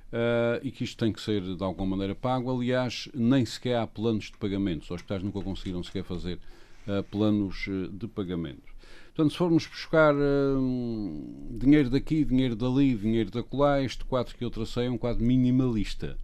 [0.10, 2.52] uh, e que isto tem que ser de alguma maneira pago.
[2.52, 4.84] Aliás, nem sequer há planos de pagamento.
[4.84, 6.39] Os hospitais nunca conseguiram sequer fazer
[6.88, 8.69] uh, planos eh, de pagamento.
[9.08, 14.43] Portanto, se formos buscar uh, dinheiro daqui, dinheiro dali, dinheiro da colá, este quadro que
[14.43, 16.17] eu tracei é um quadro minimalista.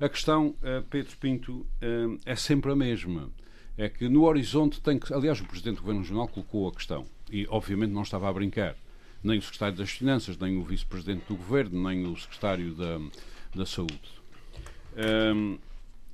[0.00, 0.54] A questão,
[0.90, 1.66] Pedro Pinto,
[2.24, 3.32] é sempre a mesma.
[3.76, 5.12] É que no horizonte tem que.
[5.12, 8.76] Aliás, o Presidente do Governo Regional colocou a questão e, obviamente, não estava a brincar
[9.22, 13.00] nem o secretário das Finanças, nem o vice-presidente do governo, nem o secretário da,
[13.54, 14.00] da Saúde.
[15.34, 15.58] Um,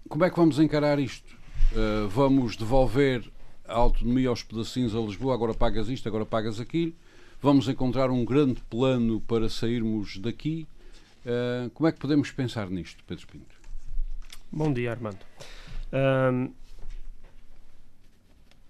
[0.09, 1.35] como é que vamos encarar isto?
[1.73, 3.31] Uh, vamos devolver
[3.67, 6.95] a autonomia aos pedacinhos a Lisboa, agora pagas isto, agora pagas aquilo.
[7.41, 10.67] Vamos encontrar um grande plano para sairmos daqui.
[11.25, 13.57] Uh, como é que podemos pensar nisto, Pedro Pinto?
[14.53, 15.19] Bom dia, Armando.
[15.93, 16.53] Um,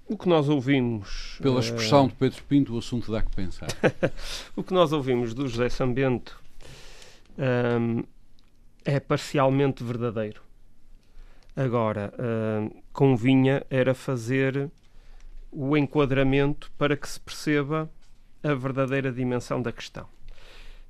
[0.07, 1.39] o que nós ouvimos.
[1.41, 2.09] Pela expressão uh...
[2.09, 3.69] de Pedro Pinto, o assunto dá que pensar.
[4.55, 6.41] o que nós ouvimos do José Sambento
[7.39, 8.03] um,
[8.85, 10.43] é parcialmente verdadeiro.
[11.57, 14.71] Agora, uh, convinha era fazer
[15.51, 17.89] o enquadramento para que se perceba
[18.43, 20.09] a verdadeira dimensão da questão.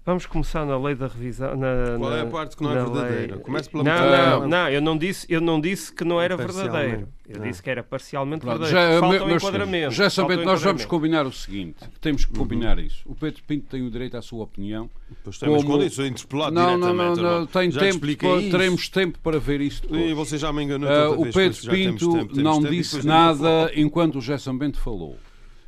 [0.07, 1.57] Vamos começar na lei da revisão.
[1.57, 3.35] Na, Qual na, é a parte que não é verdadeira?
[3.37, 3.43] Lei...
[3.43, 7.09] Comece pela não, não, não, eu não disse, eu não disse que não era verdadeiro.
[7.27, 7.47] Eu não.
[7.47, 8.93] disse que era parcialmente Pronto, verdadeiro.
[8.93, 9.95] Já, Falta meu, enquadramento.
[9.95, 12.85] Já sabendo, nós vamos combinar o seguinte: temos que combinar uhum.
[12.85, 13.01] isso.
[13.07, 14.91] O Pedro Pinto tem o direito à sua opinião.
[15.23, 15.79] Pois tem, como...
[15.79, 18.07] mas sou interpelado não, não, não, não, tem já tempo,
[18.51, 20.11] teremos tempo para ver isso depois.
[20.11, 20.91] E você já me enganou.
[20.91, 25.17] Uh, o Pedro Pinto tempo, não tempo, disse nada enquanto o Gerson Bento falou.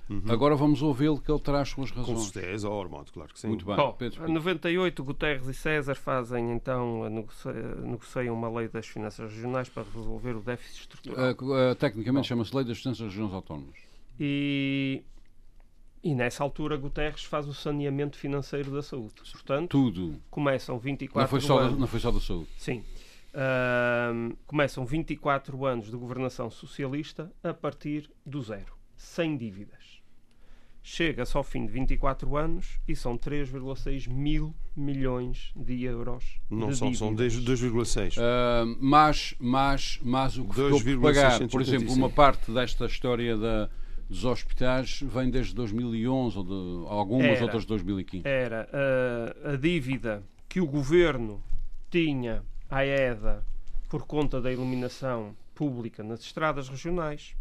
[0.09, 0.23] Uhum.
[0.29, 2.19] Agora vamos ouvi-lo que ele traz suas razões.
[2.19, 3.49] Com certeza, oh, Armando, claro que sim.
[3.49, 3.75] Muito bem.
[3.75, 4.29] Bom, Pedro.
[4.29, 7.03] Em 98, Guterres e César fazem então,
[7.83, 11.33] negociam uma lei das finanças regionais para resolver o déficit estrutural.
[11.33, 13.77] Uh, uh, tecnicamente chama-se Lei das Finanças Regionais Autónomas.
[14.19, 15.03] E,
[16.05, 19.15] e nessa altura Guterres faz o saneamento financeiro da saúde.
[19.33, 20.21] Portanto, tudo.
[20.31, 21.73] Começam 24 não foi só anos.
[21.73, 22.49] Da, não foi só da saúde.
[22.59, 22.85] Sim.
[23.35, 29.86] Uh, começam 24 anos de governação socialista a partir do zero, sem dívidas
[30.87, 36.39] chega-se ao fim de 24 anos e são 3,6 mil milhões de euros.
[36.49, 38.17] Não de são, são 2,6.
[38.17, 43.37] Uh, mas, mas, mas o que ficou por pagar, por exemplo, uma parte desta história
[43.37, 43.69] da,
[44.09, 48.29] dos hospitais vem desde 2011 ou de algumas era, outras de 2015.
[48.29, 51.43] Era uh, a dívida que o governo
[51.91, 53.45] tinha à EDA
[53.89, 57.35] por conta da iluminação pública nas estradas regionais.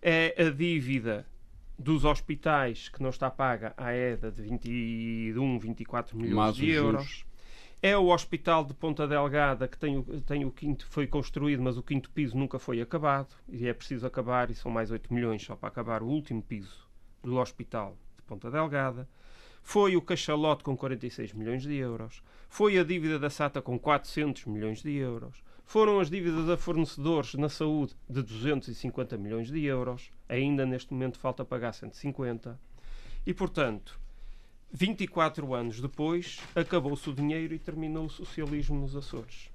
[0.00, 1.26] É a dívida
[1.78, 7.04] dos hospitais que não está paga à EDA de 21, 24 milhões Mas de euros.
[7.04, 7.28] Juros.
[7.80, 11.78] É o hospital de Ponta Delgada que tem o, tem o quinto, foi construído, mas
[11.78, 15.44] o quinto piso nunca foi acabado e é preciso acabar e são mais 8 milhões
[15.44, 16.88] só para acabar o último piso
[17.22, 19.08] do hospital de Ponta Delgada.
[19.62, 22.20] Foi o cachalote com 46 milhões de euros.
[22.48, 27.34] Foi a dívida da SATA com 400 milhões de euros foram as dívidas a fornecedores
[27.34, 30.10] na saúde de 250 milhões de euros.
[30.26, 32.58] Ainda neste momento falta pagar 150.
[33.26, 34.00] E, portanto,
[34.72, 39.50] 24 anos depois, acabou-se o dinheiro e terminou o socialismo nos Açores.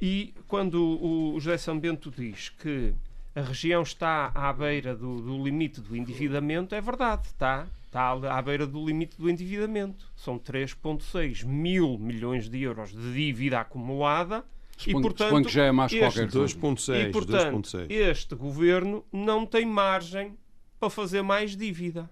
[0.00, 2.94] E quando o José Sambento diz que
[3.34, 7.66] a região está à beira do, do, limite do endividamento, é verdade, está.
[7.84, 10.08] Está à beira do limite do endividamento.
[10.14, 14.44] São 3,6 mil milhões de euros de dívida acumulada
[14.80, 17.08] Suponho, e, portanto, que já é mais qualquer 2.6.
[17.08, 20.38] E, portanto, este governo não tem margem
[20.78, 22.10] para fazer mais dívida.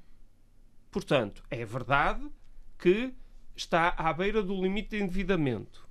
[0.91, 2.27] Portanto, é verdade
[2.79, 3.14] que
[3.57, 5.89] está à beira do limite de endividamento.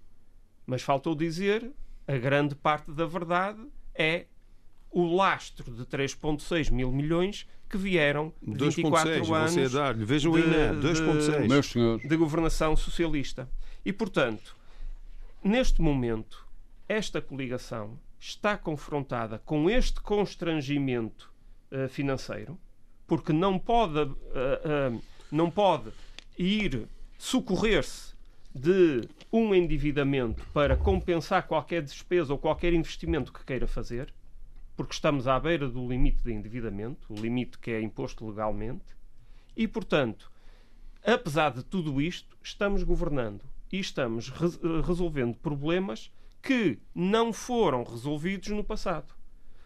[0.67, 1.71] Mas faltou dizer,
[2.07, 3.59] a grande parte da verdade
[3.95, 4.27] é
[4.91, 9.67] o lastro de 3,6 mil milhões que vieram de 24 anos você
[10.05, 13.49] Vejam de, 2,6 de, de governação socialista.
[13.83, 14.55] E, portanto,
[15.43, 16.46] neste momento,
[16.87, 21.31] esta coligação está confrontada com este constrangimento
[21.71, 22.59] uh, financeiro,
[23.05, 25.91] porque não pode, uh, uh, não pode
[26.37, 28.15] ir socorrer-se
[28.53, 34.13] de um endividamento para compensar qualquer despesa ou qualquer investimento que queira fazer,
[34.75, 38.95] porque estamos à beira do limite de endividamento, o limite que é imposto legalmente,
[39.55, 40.31] e, portanto,
[41.05, 44.47] apesar de tudo isto, estamos governando e estamos re
[44.85, 46.11] resolvendo problemas
[46.41, 49.13] que não foram resolvidos no passado.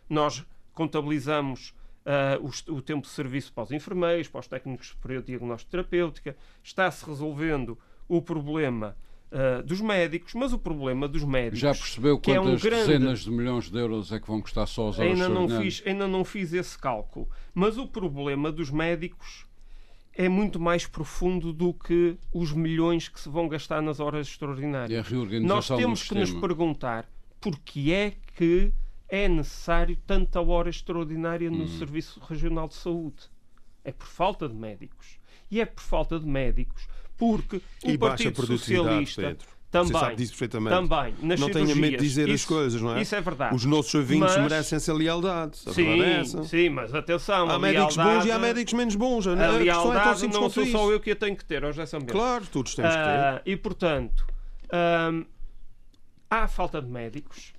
[0.09, 1.73] Nós contabilizamos
[2.05, 5.71] uh, o, o, tempo de serviço para os enfermeiros, para os técnicos superiores de diagnóstico
[5.71, 8.97] terapêutica, está-se resolvendo o problema
[9.31, 11.59] uh, dos médicos, mas o problema dos médicos.
[11.59, 12.87] Já percebeu quantas é um grande...
[12.87, 16.07] dezenas de milhões de euros é que vão custar só os ainda não fiz Ainda
[16.07, 17.29] não fiz esse cálculo.
[17.53, 19.45] Mas o problema dos médicos
[20.13, 25.05] é muito mais profundo do que os milhões que se vão gastar nas horas extraordinárias.
[25.41, 27.09] Nós temos que nos perguntar
[27.65, 28.71] que é que
[29.07, 31.67] é necessário tanta hora extraordinária no hum.
[31.67, 33.29] Serviço Regional de Saúde.
[33.83, 35.19] É por falta de médicos.
[35.49, 36.87] E é por falta de médicos
[37.21, 39.47] porque e o Partido Socialista Pedro.
[39.71, 40.75] Também, Você sabe disso perfeitamente.
[40.75, 43.01] Também, nas não tenha medo de dizer isso, as coisas, não é?
[43.01, 43.55] Isso é verdade.
[43.55, 44.51] Os nossos ouvintes mas...
[44.51, 45.59] merecem essa lealdade.
[45.65, 47.49] A sim, é sim, mas atenção.
[47.49, 48.19] Há médicos lealdade...
[48.19, 49.27] bons e há médicos menos bons.
[49.27, 50.73] A, a é lealdade é não sou isso.
[50.73, 53.03] só eu que a tenho que ter, hoje é São Claro, todos temos uh, que
[53.03, 53.09] ter.
[53.09, 54.27] Ah, e, portanto,
[54.65, 55.25] uh,
[56.29, 57.53] há falta de médicos.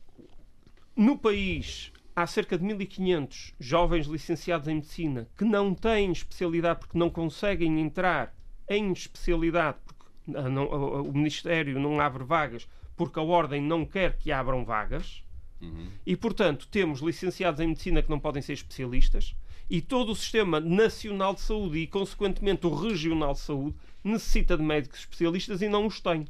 [0.94, 6.98] No país há cerca de 1.500 jovens licenciados em medicina que não têm especialidade porque
[6.98, 8.34] não conseguem entrar
[8.68, 10.66] em especialidade, porque não,
[11.02, 15.22] o Ministério não abre vagas porque a Ordem não quer que abram vagas.
[15.60, 15.88] Uhum.
[16.04, 19.36] E, portanto, temos licenciados em medicina que não podem ser especialistas
[19.70, 24.62] e todo o sistema nacional de saúde e, consequentemente, o regional de saúde necessita de
[24.62, 26.26] médicos especialistas e não os tem.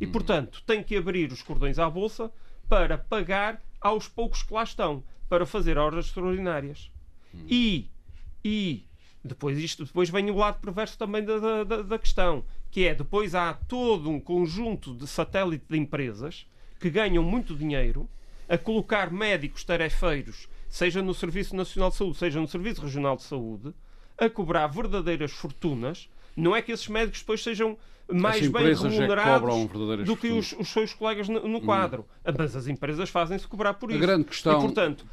[0.00, 0.12] E, uhum.
[0.12, 2.30] portanto, tem que abrir os cordões à bolsa
[2.68, 6.90] para pagar aos poucos que lá estão, para fazer horas extraordinárias.
[7.32, 7.46] Uhum.
[7.48, 7.90] E,
[8.44, 8.86] e
[9.24, 12.44] depois, isto, depois vem o lado perverso também da, da, da questão,
[12.76, 16.46] que é depois há todo um conjunto de satélite de empresas
[16.78, 18.06] que ganham muito dinheiro
[18.46, 23.22] a colocar médicos tarefeiros, seja no Serviço Nacional de Saúde, seja no Serviço Regional de
[23.22, 23.72] Saúde,
[24.18, 26.06] a cobrar verdadeiras fortunas.
[26.36, 27.76] Não é que esses médicos depois sejam
[28.12, 32.06] mais bem é remunerados que do que os, os, seus colegas no, no quadro.
[32.24, 32.32] Hum.
[32.38, 33.98] Mas as empresas fazem-se cobrar por isso.
[33.98, 35.04] A grande questão, e, portanto,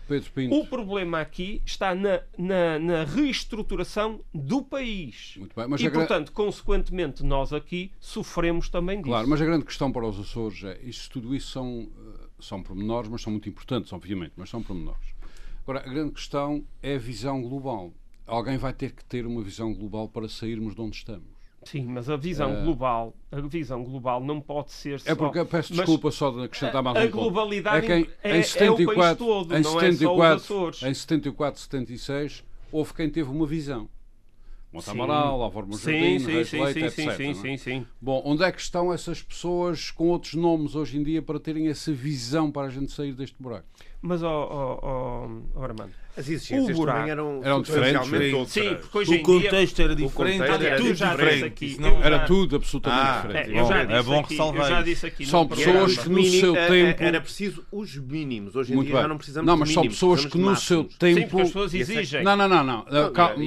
[0.51, 5.35] o problema aqui está na, na, na reestruturação do país.
[5.37, 6.35] Muito bem, e, portanto, gra...
[6.45, 9.09] consequentemente, nós aqui sofremos também disso.
[9.09, 12.61] Claro, mas a grande questão para os Açores é isso, tudo isso são, eh, são
[12.61, 15.13] pormenores, mas são muito importantes, obviamente, mas são pormenores.
[15.63, 17.93] Agora, a grande questão é a visão global.
[18.25, 21.33] Alguém vai ter que ter uma visão global para sairmos de onde estamos.
[21.65, 25.11] Sim, mas a visão uh, global, a visão global não pode ser só...
[25.11, 28.43] É porque, peço desculpa só de acrescentar mais a, um A globalidade é, é, em
[28.43, 30.83] 74, é o país todo, em 74, não é só os Açores.
[30.83, 33.87] Em 74, 76, houve quem teve uma visão.
[34.73, 37.15] Monte Amaral, Álvaro Jardim, sim, Reis sim, Leite, sim, etc.
[37.15, 37.33] Sim, é?
[37.35, 37.85] sim, sim.
[38.01, 41.67] Bom, onde é que estão essas pessoas com outros nomes hoje em dia para terem
[41.67, 43.67] essa visão para a gente sair deste buraco?
[44.01, 48.51] Mas, ó, ó, ó, ó Armando, as exigências buraco, também eram, eram diferentes.
[48.51, 51.43] Sim, porque hoje o contexto dia, era diferente, era tudo diferente.
[51.45, 53.57] Aqui, era tudo absolutamente ah, diferente.
[53.57, 54.85] É, já disse é bom ressalvar.
[54.85, 57.03] Já são pessoas que no seu tempo.
[57.03, 58.55] Era preciso os mínimos.
[58.55, 59.01] Hoje em Muito dia bem.
[59.03, 61.37] já não precisamos Não, mas são pessoas que no seu tempo.
[61.37, 62.23] Sim, as pessoas exigem.
[62.23, 62.63] Não, não, não.
[62.63, 62.85] não.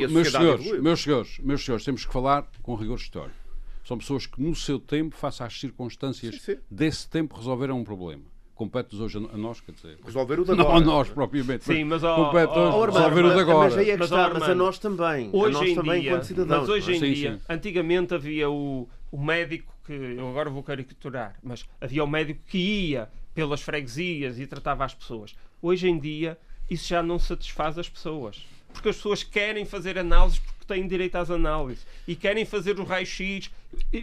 [0.09, 3.37] Meus senhores, meus senhores, meus senhores, temos que falar com rigor histórico.
[3.85, 6.41] São pessoas que no seu tempo, face às circunstâncias
[6.71, 8.25] desse tempo, resolveram um problema
[8.57, 9.99] compete-nos hoje a nós, quer dizer.
[10.03, 10.69] Resolver o de agora.
[10.69, 11.65] Não a nós, propriamente.
[11.65, 13.71] Sim, mas compete hoje resolver o de agora.
[13.71, 15.31] Mas, aí é que está, mas, mas a nós também.
[15.33, 16.61] Hoje a nós em também, dia, enquanto cidadãos.
[16.61, 17.41] Mas hoje em sim, dia, sim.
[17.49, 22.59] antigamente havia o, o médico que, eu agora vou caricaturar, mas havia o médico que
[22.59, 25.37] ia pelas freguesias e tratava as pessoas.
[25.61, 26.39] Hoje em dia,
[26.69, 28.45] isso já não satisfaz as pessoas.
[28.77, 32.85] Porque as pessoas querem fazer análises porque têm direito às análises e querem fazer o
[32.85, 33.51] raio-x,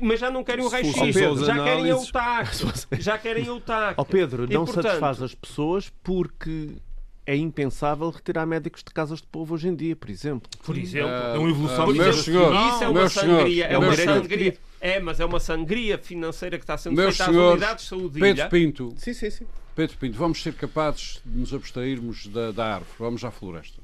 [0.01, 0.95] mas já não querem o raio-x,
[1.45, 2.49] já querem a UTAC.
[2.99, 3.93] Já querem a UTAC.
[3.97, 4.84] Ó Pedro, não portanto...
[4.84, 6.71] satisfaz as pessoas porque
[7.24, 10.49] é impensável retirar médicos de casas de povo hoje em dia, por exemplo.
[10.65, 11.09] Por exemplo.
[11.09, 11.88] Uh, é uma evolução.
[11.88, 13.65] Uh, meus senhores, isso é uma sangria.
[13.65, 14.57] É uma sangria.
[14.82, 17.89] É, mas é uma sangria financeira que está sendo meus feita senhores, às unidades de
[17.89, 18.19] saúde.
[18.19, 18.93] Pedro Pinto.
[18.97, 19.45] Sim, sim, sim.
[19.76, 22.91] Pedro Pinto, vamos ser capazes de nos abstrairmos da, da árvore.
[22.97, 23.82] Vamos à floresta.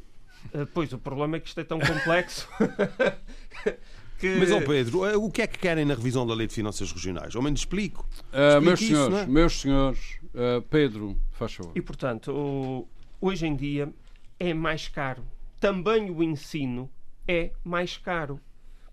[0.53, 2.47] Uh, pois, o problema é que isto é tão complexo
[4.17, 4.35] que...
[4.37, 6.91] Mas, ó Pedro, eh, o que é que querem na revisão da Lei de Finanças
[6.91, 7.35] Regionais?
[7.35, 8.07] Ao menos explico.
[8.31, 9.25] Uh, meus isso, senhores, é?
[9.27, 11.71] meus senhores, uh, Pedro, faz favor.
[11.75, 12.87] E, portanto, o,
[13.21, 13.93] hoje em dia
[14.39, 15.23] é mais caro.
[15.59, 16.89] Também o ensino
[17.27, 18.39] é mais caro.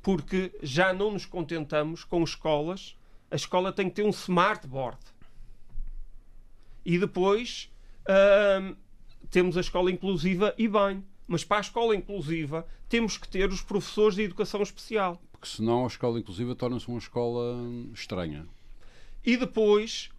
[0.02, 2.96] Porque já não nos contentamos com escolas.
[3.30, 4.98] A escola tem que ter um smartboard.
[6.84, 7.68] E depois
[8.02, 8.76] uh,
[9.30, 11.02] temos a escola inclusiva e bem.
[11.26, 15.20] Mas para a escola inclusiva temos que ter os professores de educação especial.
[15.32, 17.56] Porque senão a escola inclusiva torna-se uma escola
[17.92, 18.46] estranha.
[19.24, 20.10] E depois,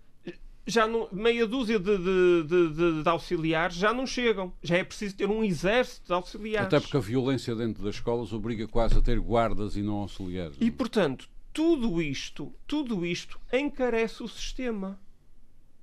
[0.65, 4.51] já não, meia dúzia de, de, de, de, auxiliares já não chegam.
[4.61, 6.67] Já é preciso ter um exército de auxiliares.
[6.67, 10.57] Até porque a violência dentro das escolas obriga quase a ter guardas e não auxiliares.
[10.59, 14.99] E portanto, tudo isto, tudo isto encarece o sistema.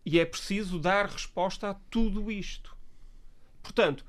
[0.04, 2.76] E é preciso dar resposta a tudo isto.
[3.62, 4.04] Portanto,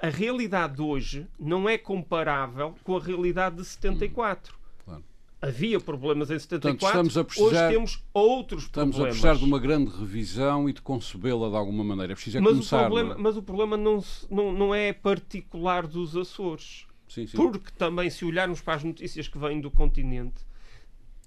[0.00, 4.56] a realidade de hoje não é comparável com a realidade de 74.
[4.84, 5.04] Claro.
[5.42, 9.16] Havia problemas em 74, Portanto, precisar, hoje temos outros estamos problemas.
[9.16, 12.12] Estamos a precisar de uma grande revisão e de concebê-la de alguma maneira.
[12.12, 15.86] É preciso é mas, começar, o problema, mas o problema não, não, não é particular
[15.86, 16.86] dos Açores.
[17.08, 17.36] Sim, sim.
[17.36, 20.46] Porque também, se olharmos para as notícias que vêm do continente,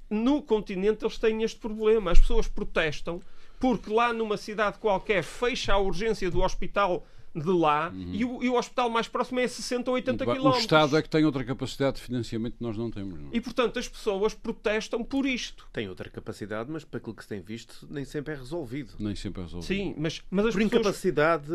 [0.09, 2.11] no continente eles têm este problema.
[2.11, 3.22] As pessoas protestam
[3.59, 8.13] porque lá numa cidade qualquer fecha a urgência do hospital de lá uhum.
[8.13, 10.55] e, o, e, o, hospital mais próximo é 60 ou 80 quilómetros.
[10.55, 13.19] O Estado é que tem outra capacidade de financiamento que nós não temos.
[13.19, 13.27] Não?
[13.27, 13.38] É?
[13.38, 15.67] E, portanto, as pessoas protestam por isto.
[15.71, 18.93] Tem outra capacidade, mas para aquilo que se tem visto, nem sempre é resolvido.
[18.99, 19.67] Nem sempre é resolvido.
[19.67, 20.82] Sim, mas, mas as por pessoas...
[20.82, 21.51] incapacidade,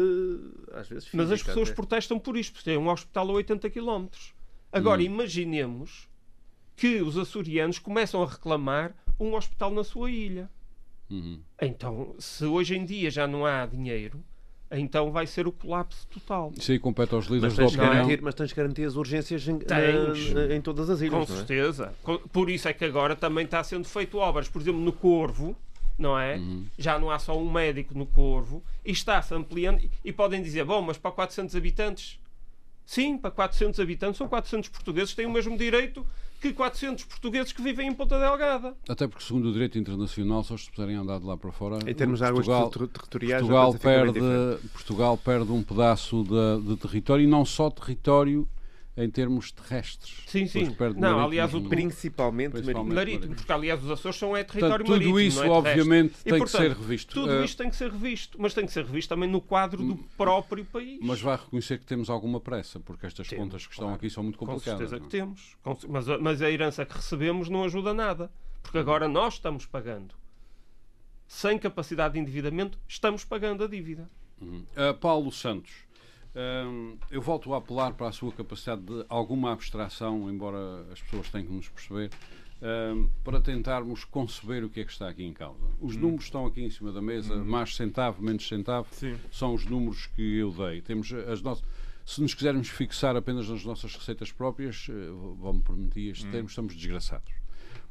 [0.73, 1.77] às vezes, Mas as pessoas até.
[1.77, 4.35] protestam por isto, porque tem um hospital a 80 quilómetros.
[4.73, 5.07] Agora, uhum.
[5.07, 6.09] imaginemos
[6.75, 10.51] que os açorianos começam a reclamar um hospital na sua ilha.
[11.11, 11.41] Uhum.
[11.61, 14.25] Então, se hoje em dia já não há dinheiro
[14.71, 16.53] então vai ser o colapso total.
[16.57, 17.95] Isso aí compete aos líderes mas da opinião.
[17.95, 19.59] Garantir, mas tens de garantir as urgências em,
[20.35, 21.13] na, em todas as ilhas.
[21.13, 21.37] Com é?
[21.37, 21.95] certeza.
[22.33, 24.49] Por isso é que agora também está sendo feito obras.
[24.49, 25.57] Por exemplo, no Corvo,
[25.97, 26.37] não é?
[26.37, 26.67] Uhum.
[26.77, 29.89] Já não há só um médico no Corvo e está-se ampliando.
[30.05, 32.19] E podem dizer, bom, mas para 400 habitantes.
[32.85, 36.07] Sim, para 400 habitantes, são 400 portugueses que têm o mesmo direito
[36.49, 38.75] que 400 portugueses que vivem em Ponta Delgada.
[38.89, 41.79] Até porque, segundo o direito internacional, só se puderem andar de lá para fora.
[41.87, 44.21] Em termos de águas territoriais, Portugal perde,
[44.73, 48.47] Portugal perde um pedaço de, de território e não só território
[48.97, 50.25] em termos terrestres.
[50.27, 50.75] Sim, sim.
[50.97, 53.35] Não, aliás, o, principalmente, principalmente marítimo.
[53.35, 55.13] Porque, aliás, os Açores são é território Portanto, tudo marítimo.
[55.13, 57.15] Tudo isso, é obviamente, tem e, portanto, que ser revisto.
[57.15, 59.85] Tudo uh, isto tem que ser revisto, mas tem que ser revisto também no quadro
[59.85, 60.99] do próprio país.
[61.03, 63.99] Mas vai reconhecer que temos alguma pressa, porque estas temos, contas que estão claro.
[63.99, 64.73] aqui são muito complicadas.
[64.73, 65.05] Com certeza não?
[65.05, 65.57] que temos.
[65.89, 68.31] Mas, mas a herança que recebemos não ajuda nada.
[68.63, 70.15] Porque agora nós estamos pagando.
[71.29, 74.09] Sem capacidade de endividamento, estamos pagando a dívida.
[74.41, 74.65] Uhum.
[74.77, 75.86] Uh, Paulo Santos
[77.11, 81.47] eu volto a apelar para a sua capacidade de alguma abstração, embora as pessoas tenham
[81.47, 82.11] que nos perceber,
[83.25, 85.67] para tentarmos conceber o que é que está aqui em causa.
[85.81, 86.01] Os hum.
[86.01, 87.45] números estão aqui em cima da mesa, hum.
[87.45, 89.17] mais centavo, menos centavo, Sim.
[89.31, 90.81] são os números que eu dei.
[90.81, 91.65] Temos as nossas.
[92.05, 94.93] Se nos quisermos fixar apenas nas nossas receitas próprias, eh,
[95.41, 96.31] vão-me permitir este hum.
[96.31, 97.33] termo, estamos desgraçados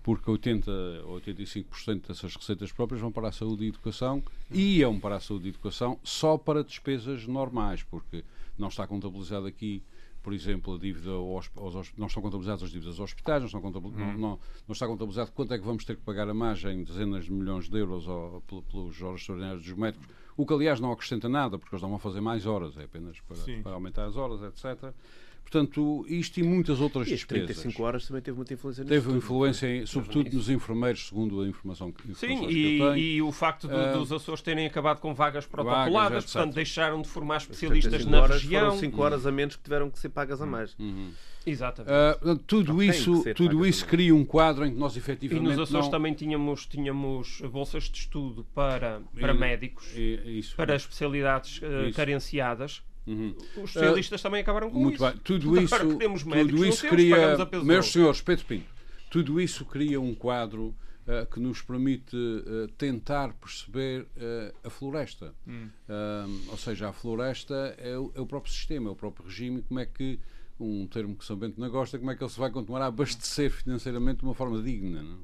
[0.01, 0.71] porque 80
[1.05, 5.19] ou 85% dessas receitas próprias vão para a saúde e educação e iam para a
[5.19, 8.23] saúde e educação só para despesas normais, porque
[8.57, 9.83] não está contabilizado aqui,
[10.23, 13.61] por exemplo, a dívida aos, aos não estão contabilizadas as dívidas aos hospitais, não, estão
[13.61, 14.39] não, não, não,
[14.71, 17.77] está contabilizado quanto é que vamos ter que pagar a margem, dezenas de milhões de
[17.77, 21.81] euros ao, pelos horas extraordinárias dos médicos, o que aliás não acrescenta nada, porque eles
[21.83, 24.93] não vão fazer mais horas, é apenas para, para aumentar as horas, etc.
[25.45, 27.45] Portanto, isto e muitas outras e despesas.
[27.45, 31.47] 35 horas também teve muita influência nisso Teve influência, em, sobretudo nos enfermeiros, segundo a
[31.47, 35.45] informação que Sim, e, e, o facto de, uh, dos Açores terem acabado com vagas
[35.45, 38.65] protocoladas, vagas, portanto, deixaram de formar especialistas na horas região.
[38.65, 40.75] Foram 5 horas a menos que tiveram que ser pagas a mais.
[40.79, 40.87] Uhum.
[40.87, 41.11] uhum.
[41.45, 41.93] Exatamente.
[42.25, 45.45] Uh, tudo isso, tudo isso cria um quadro em que nós efetivamente.
[45.45, 45.91] E nos Açores não...
[45.91, 51.93] também tínhamos, tínhamos bolsas de estudo para, para e, médicos, e, isso, para especialidades uh,
[51.93, 53.35] carenciadas Uhum.
[53.57, 55.05] Os especialistas uh, também acabaram com muito isso.
[55.05, 55.17] Bem.
[55.23, 55.75] Tudo isso,
[56.25, 58.65] médicos, tudo isso cria, meus senhores, Pedro Pinto,
[59.09, 60.75] tudo isso cria um quadro
[61.07, 64.07] uh, que nos permite uh, tentar perceber
[64.63, 65.33] a floresta.
[65.47, 65.69] Hum.
[66.49, 69.79] ou seja, a floresta é o, é o, próprio sistema, é o próprio regime, como
[69.79, 70.19] é que
[70.59, 72.87] um termo que São Bento não gosta, como é que ele se vai continuar a
[72.87, 75.03] abastecer financeiramente de uma forma digna.
[75.03, 75.19] Não?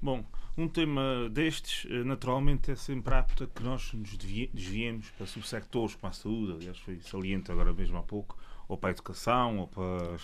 [0.00, 0.24] Bom,
[0.56, 5.94] um tema destes, eh, naturalmente, é sempre apto a que nós nos desviemos para subsectores
[5.94, 8.36] como a saúde, aliás, foi saliente agora mesmo há pouco,
[8.68, 10.18] ou para a educação, ou para.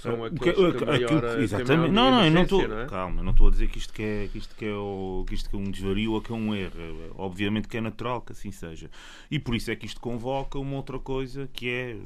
[0.00, 1.92] São aqueles que, que, maior, aquilo, exatamente.
[1.92, 2.62] Não, não, eu não estou.
[2.80, 2.86] É?
[2.86, 5.34] Calma, não estou a dizer que isto que é, que isto que é, o, que
[5.34, 6.72] isto que é um desvario ou que é um erro.
[7.16, 8.90] Obviamente que é natural que assim seja.
[9.30, 11.96] E por isso é que isto convoca uma outra coisa que é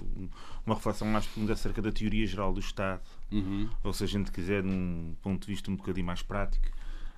[0.64, 3.02] uma reflexão mais profunda acerca da teoria geral do Estado.
[3.30, 3.68] Uhum.
[3.84, 6.68] Ou se a gente quiser, num ponto de vista um bocadinho mais prático,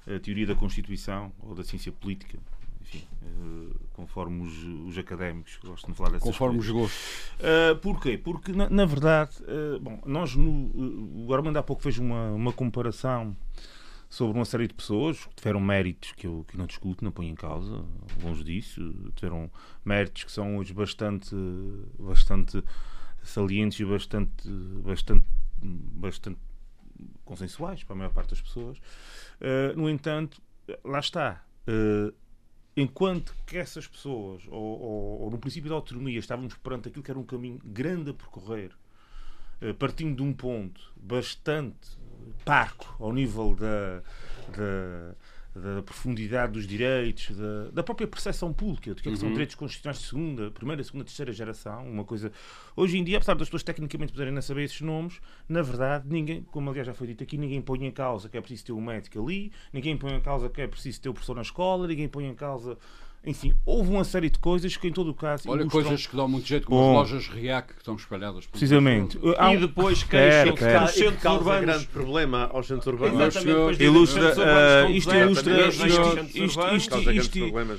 [0.07, 2.39] a teoria da Constituição ou da ciência política
[2.85, 6.75] enfim, uh, conforme os, os, académicos gostam de falar dessas Conforme coisas.
[6.75, 7.31] os gostos.
[7.41, 8.19] Uh, porquê?
[8.19, 12.53] Porque, na, na verdade, uh, bom, nós, no, o Armando há pouco fez uma, uma
[12.53, 13.35] comparação
[14.09, 17.31] sobre uma série de pessoas que tiveram méritos que eu, que não discuto, não ponho
[17.31, 17.85] em causa,
[18.23, 19.51] longe disso, tiveram
[19.85, 21.35] méritos que são hoje bastante,
[21.99, 22.63] bastante
[23.23, 24.49] salientes e bastante,
[24.85, 25.25] bastante,
[25.61, 26.39] bastante
[27.25, 28.79] consensuais para a maior parte das pessoas.
[29.41, 30.41] Uh, no entanto,
[30.85, 31.45] lá está.
[31.69, 32.15] Uh,
[32.77, 37.11] enquanto que essas pessoas, ou, ou, ou, no princípio da autonomia, estávamos perante aquilo que
[37.11, 38.73] era um caminho grande a percorrer,
[39.61, 41.97] eh, partindo de um ponto bastante
[42.45, 44.03] parco ao nível da,
[44.57, 45.15] da
[45.55, 49.35] da profundidade dos direitos, da, da própria percepção pública de que, é que são uhum.
[49.35, 52.33] direitos constitucionais de segunda, primeira, segunda, terceira geração, uma coisa.
[52.75, 56.43] Hoje em dia, apesar das pessoas tecnicamente poderem não saber esses nomes, na verdade, ninguém,
[56.43, 58.81] como aliás já foi dito aqui, ninguém põe em causa que é preciso ter um
[58.81, 61.87] médico ali, ninguém põe em causa que é preciso ter o um professor na escola,
[61.87, 62.77] ninguém põe em causa
[63.27, 65.49] enfim, houve uma série de coisas que, em todo o caso.
[65.49, 65.83] Olha, ilustram...
[65.83, 69.19] coisas que dão muito jeito, como Bom, as lojas RIAC que estão espalhadas por Precisamente.
[69.19, 71.65] E depois queixam-se que os centros urbanos.
[71.65, 73.37] grande problema aos centros urbanos.
[73.81, 75.69] Ilustra, uh, isto ilustra,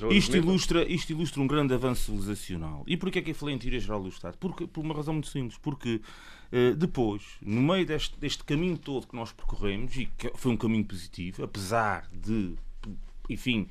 [0.10, 2.84] isto, ilustra, isto ilustra um grande avanço civilizacional.
[2.88, 4.38] E porquê é que eu falei em teoria geral do Estado?
[4.40, 5.60] Porque, por uma razão muito simples.
[5.60, 6.02] Porque
[6.52, 10.58] uh, depois, no meio deste, deste caminho todo que nós percorremos, e que foi um
[10.58, 12.56] caminho positivo, apesar de,
[13.30, 13.68] enfim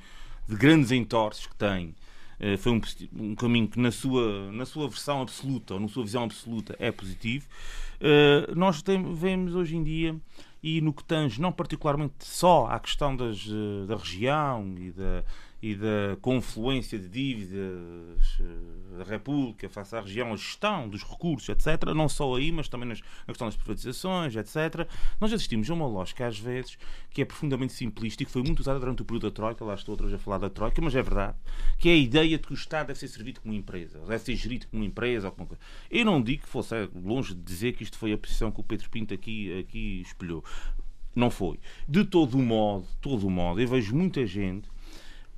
[0.48, 1.94] de grandes entorces que tem.
[2.38, 2.80] Eh, foi um,
[3.12, 6.90] um, caminho que, na sua, na sua versão absoluta, ou na sua visão absoluta, é
[6.90, 7.46] positivo.
[8.00, 10.16] Eh, nós tem, vemos hoje em dia,
[10.62, 15.24] e no que tange não particularmente só à questão das, eh, da região e da,
[15.64, 21.48] e da confluência de dívidas eh, da República face à região, a gestão dos recursos,
[21.48, 22.94] etc., não só aí, mas também na
[23.26, 24.86] questão das privatizações, etc.,
[25.18, 26.76] nós assistimos a uma lógica, às vezes,
[27.08, 29.72] que é profundamente simplista e que foi muito usada durante o período da Troika, lá
[29.72, 31.38] estou outra vez a falar da Troika, mas é verdade,
[31.78, 34.36] que é a ideia de que o Estado deve ser servido como empresa, deve ser
[34.36, 35.28] gerido como empresa.
[35.28, 35.48] Ou como...
[35.90, 38.60] Eu não digo que fosse é longe de dizer que isto foi a posição que
[38.60, 40.44] o Pedro Pinto aqui, aqui espelhou.
[41.16, 41.58] Não foi.
[41.88, 44.73] De todo modo, todo modo, eu vejo muita gente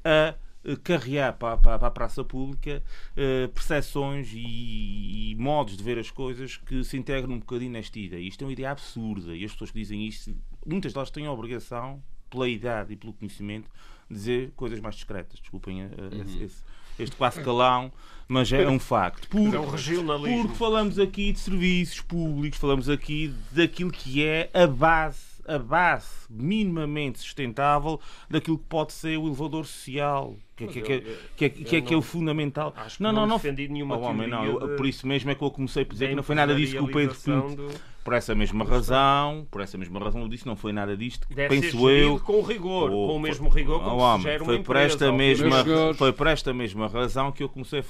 [0.06, 0.34] a
[0.82, 2.82] carrear para, para, para, a praça pública
[3.12, 7.98] uh, percepções e, e, modos de ver as coisas que se integram um bocadinho nesta
[7.98, 8.20] ideia.
[8.26, 10.34] Isto é uma ideia absurda e as pessoas que dizem isto,
[10.66, 13.70] muitas delas têm a obrigação, pela idade e pelo conhecimento,
[14.10, 15.38] de dizer coisas mais discretas.
[15.38, 16.22] Desculpem uh, uhum.
[16.22, 16.64] esse, esse,
[16.98, 17.92] este quase calão,
[18.26, 19.28] mas é um facto.
[19.28, 20.42] Por, é um regionalismo.
[20.42, 26.26] Porque falamos aqui de serviços públicos, falamos aqui daquilo que é a base a base
[26.28, 31.00] minimamente sustentável daquilo que pode ser o elevador social, que, é, que, que,
[31.36, 32.74] que, que, é, que é o fundamental.
[32.98, 35.42] não, não, não, não defendi nenhuma oh, homem, não, eu, Por isso mesmo é que
[35.42, 37.56] eu comecei por dizer que não foi nada disso que o Pedro Pinto.
[37.56, 41.26] Do por essa mesma razão, por essa mesma razão eu disse, não foi nada disto,
[41.28, 42.20] Deve penso eu.
[42.20, 45.10] com rigor, ou, com o mesmo rigor como oh, se gera foi uma por esta
[45.10, 47.84] mesma Foi por esta mesma razão que eu comecei a,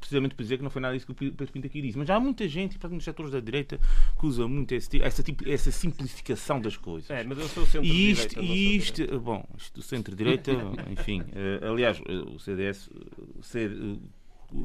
[0.00, 1.96] precisamente por dizer que não foi nada disso que o Pedro Pinto aqui disse.
[1.96, 3.78] Mas há muita gente, para nos setores da direita,
[4.18, 7.08] que usa muito esse, essa, tipo, essa simplificação das coisas.
[7.08, 8.40] É, mas eu sou centro-direita.
[8.40, 10.50] E isto, e isto bom, isto do centro-direita,
[10.90, 12.02] enfim, uh, aliás,
[12.34, 12.90] o CDS,
[13.38, 13.42] o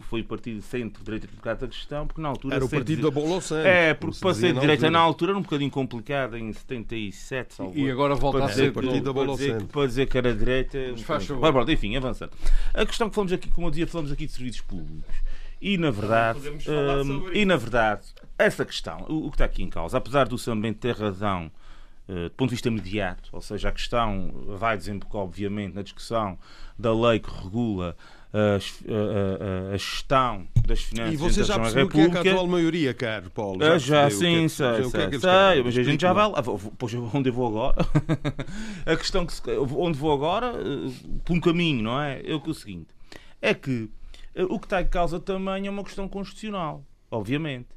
[0.01, 2.55] foi o partido centro-direita democrata de gestão, porque na altura.
[2.55, 3.65] Era o partido da Bola Santos.
[3.65, 7.53] É, porque para ser de direita na altura era um bocadinho complicado, em 77.
[7.53, 9.67] Salvo, e agora volta a ser o partido da Bola Santos.
[9.67, 10.77] Para dizer que era direita.
[10.97, 11.69] Faz favor.
[11.69, 12.31] Enfim, avançando.
[12.73, 15.15] A questão que falamos aqui, como eu dizia, falamos aqui de serviços públicos.
[15.61, 18.07] E na verdade, hum, e na verdade,
[18.37, 21.49] essa questão, o, o, que está aqui em causa, apesar do Sambento ter razão
[22.07, 26.37] uh, do ponto de vista imediato, ou seja, a questão vai desembocar, obviamente, na discussão
[26.77, 27.95] da lei que regula
[28.35, 32.21] a, a, a, gestão das finanças e você já percebeu República.
[32.21, 33.59] que é a atual maioria, caro Paulo?
[33.63, 36.43] Já, já sim, é, sei, sei, sei, sei mas a gente já vai lá.
[36.77, 37.75] Pois onde eu vou agora?
[38.85, 40.91] a questão que onde vou agora, eh,
[41.23, 42.21] por um caminho, não é?
[42.25, 42.87] É o seguinte,
[43.41, 43.89] é que
[44.35, 47.74] eh, o que está em causa também é uma questão constitucional, obviamente.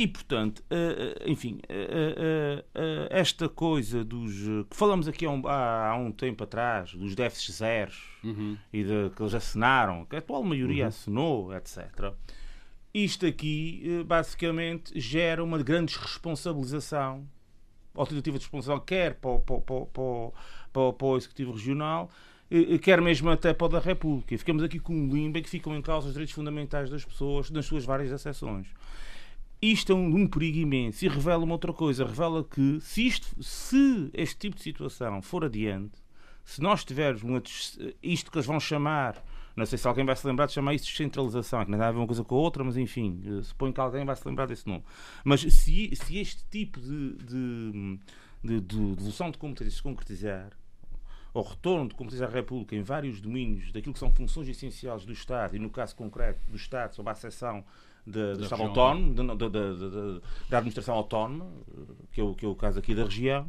[0.00, 2.64] E, portanto, eh, eh, enfim, eh,
[3.10, 4.32] esta coisa dos.
[4.70, 8.56] que falamos aqui há um, há um tempo atrás, dos déficits zeros uhum.
[8.72, 10.88] e de, que eles assinaram, que a atual maioria uhum.
[10.88, 12.14] assinou, etc.
[12.94, 17.28] Isto aqui, basicamente, gera uma grande responsabilização,
[17.94, 19.84] ou tentativa de responsabilização, quer para o, para, para,
[20.72, 22.10] para, para o Executivo Regional,
[22.80, 24.38] quer mesmo até para o da República.
[24.38, 27.50] Ficamos aqui com um limbo em que ficam em causa os direitos fundamentais das pessoas
[27.50, 28.66] nas suas várias acessões.
[29.62, 32.04] Isto é um, um perigo imenso e revela uma outra coisa.
[32.04, 35.92] Revela que se, isto, se este tipo de situação for adiante,
[36.44, 37.42] se nós tivermos uma,
[38.02, 39.22] isto que eles vão chamar,
[39.54, 41.86] não sei se alguém vai se lembrar de chamar isso de descentralização, que não tem
[41.86, 44.26] a ver uma coisa com a outra, mas enfim, eh, suponho que alguém vai se
[44.26, 44.82] lembrar desse nome.
[45.22, 47.98] Mas se, se este tipo de, de,
[48.42, 50.50] de, de devolução de competências se concretizar,
[51.32, 55.12] ao retorno de competência da República em vários domínios daquilo que são funções essenciais do
[55.12, 57.64] Estado, e no caso concreto do Estado, sob a acessão
[58.06, 61.46] de, do Estado autónomo, de, da administração autónoma,
[62.12, 63.48] que é, o, que é o caso aqui da região,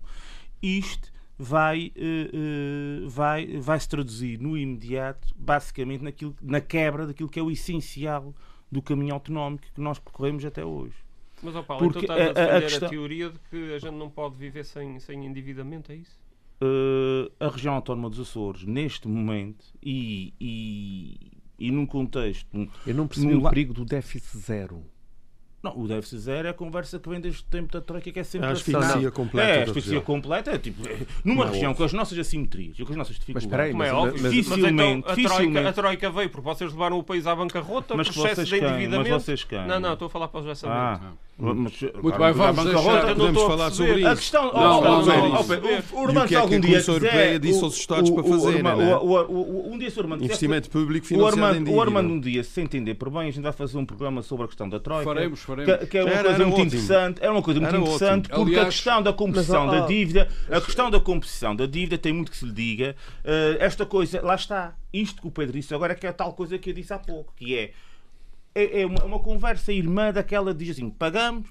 [0.61, 7.29] isto vai, uh, uh, vai, vai se traduzir no imediato, basicamente, naquilo, na quebra daquilo
[7.29, 8.33] que é o essencial
[8.71, 10.95] do caminho autonómico que nós percorremos até hoje.
[11.43, 12.87] Mas, ó Paulo, Porque então estás a defender a, a, questão...
[12.87, 16.19] a, teoria de que a gente não pode viver sem, sem endividamento, é isso?
[16.61, 21.30] Uh, a região autónoma dos Açores, neste momento, e, e,
[21.61, 22.67] e num contexto.
[22.85, 24.83] Eu não percebi o perigo do déficit zero.
[25.61, 28.19] Não, o déficit zero é a conversa que vem desde o tempo da Troika, que
[28.19, 29.47] é sempre a asfixia completa.
[29.47, 30.51] É, a asfixia completa.
[30.51, 30.81] É, tipo,
[31.23, 33.75] numa não, região com as nossas assimetrias e com as nossas dificuldades.
[33.75, 37.03] Mas, é mas, dificilmente, mas então, a, troika, a Troika veio porque vocês levaram o
[37.03, 39.11] país à bancarrota, mas processo de endividamento.
[39.11, 39.67] Mas vocês quem?
[39.67, 41.03] Não, não, estou a falar para o José Samento.
[41.05, 41.13] Ah.
[41.37, 44.07] Mas, Muito bem, vamos deixar, podemos falar sobre isso.
[44.07, 45.41] A questão, não, não, não,
[45.93, 47.39] o Urbano se algum dia quiser...
[47.39, 50.23] disse aos Estados para fazer, Um dia, se o Armando...
[50.23, 53.51] Investimento público financiado em O Armando um dia, se entender por bem, a gente vai
[53.51, 55.03] fazer um programa sobre a questão da Troika.
[55.03, 55.89] Faremos, faremos.
[55.89, 57.23] Que é uma coisa muito interessante.
[57.23, 60.99] É uma coisa muito interessante porque a questão da composição da dívida, a questão da
[60.99, 62.95] composição da dívida tem muito que se lhe diga.
[63.59, 64.75] Esta coisa, lá está.
[64.93, 66.93] Isto que o Pedro disse agora é que é a tal coisa que eu disse
[66.93, 67.71] há pouco, que é
[68.53, 71.45] é, é uma, uma, conversa irmã daquela diz assim: pagamos,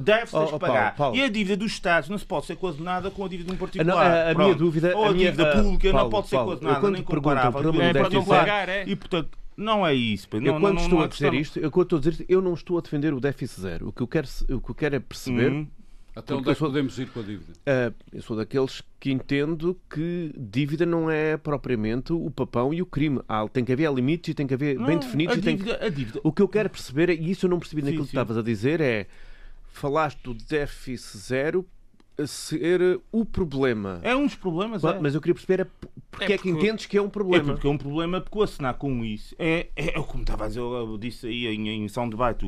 [0.00, 0.96] deve-se oh, oh, pagar.
[0.96, 1.16] Paulo, Paulo.
[1.16, 3.58] E a dívida dos Estados não se pode ser coordenada com a dívida de um
[3.58, 3.86] particular.
[3.86, 4.96] Não, a, a minha dúvida.
[4.96, 7.82] Ou a, a dívida minha, pública Paulo, não pode ser coordenada nem comparável.
[7.82, 8.84] É para não pagar, é.
[8.86, 9.38] E portanto.
[9.56, 10.26] Não é isso.
[10.32, 12.40] Eu, não, quando não, estou não a dizer isto, eu, quando estou a dizer eu
[12.40, 13.88] não estou a defender o déficit zero.
[13.88, 15.66] O que eu quero, o que eu quero é perceber uhum.
[16.14, 17.52] Até onde é que podemos ir com a dívida?
[17.52, 22.86] Uh, eu sou daqueles que entendo que dívida não é propriamente o papão e o
[22.86, 23.20] crime.
[23.28, 25.38] Há, tem que haver limites e tem que haver não, bem definidos.
[25.38, 25.84] A dívida, que...
[25.84, 26.20] a dívida.
[26.24, 28.42] O que eu quero perceber, e isso eu não percebi naquilo sim, que estavas a
[28.42, 29.06] dizer, é
[29.72, 31.66] falaste do déficit zero
[32.26, 34.00] ser o problema.
[34.02, 35.00] É um dos problemas, mas, é.
[35.00, 37.52] mas eu queria perceber é porque é, porque, é que entendes que é um problema.
[37.52, 40.44] É porque é um problema porque o assinar com isso é, é, é como estava
[40.44, 42.44] a dizer, eu disse aí em, em São Debate,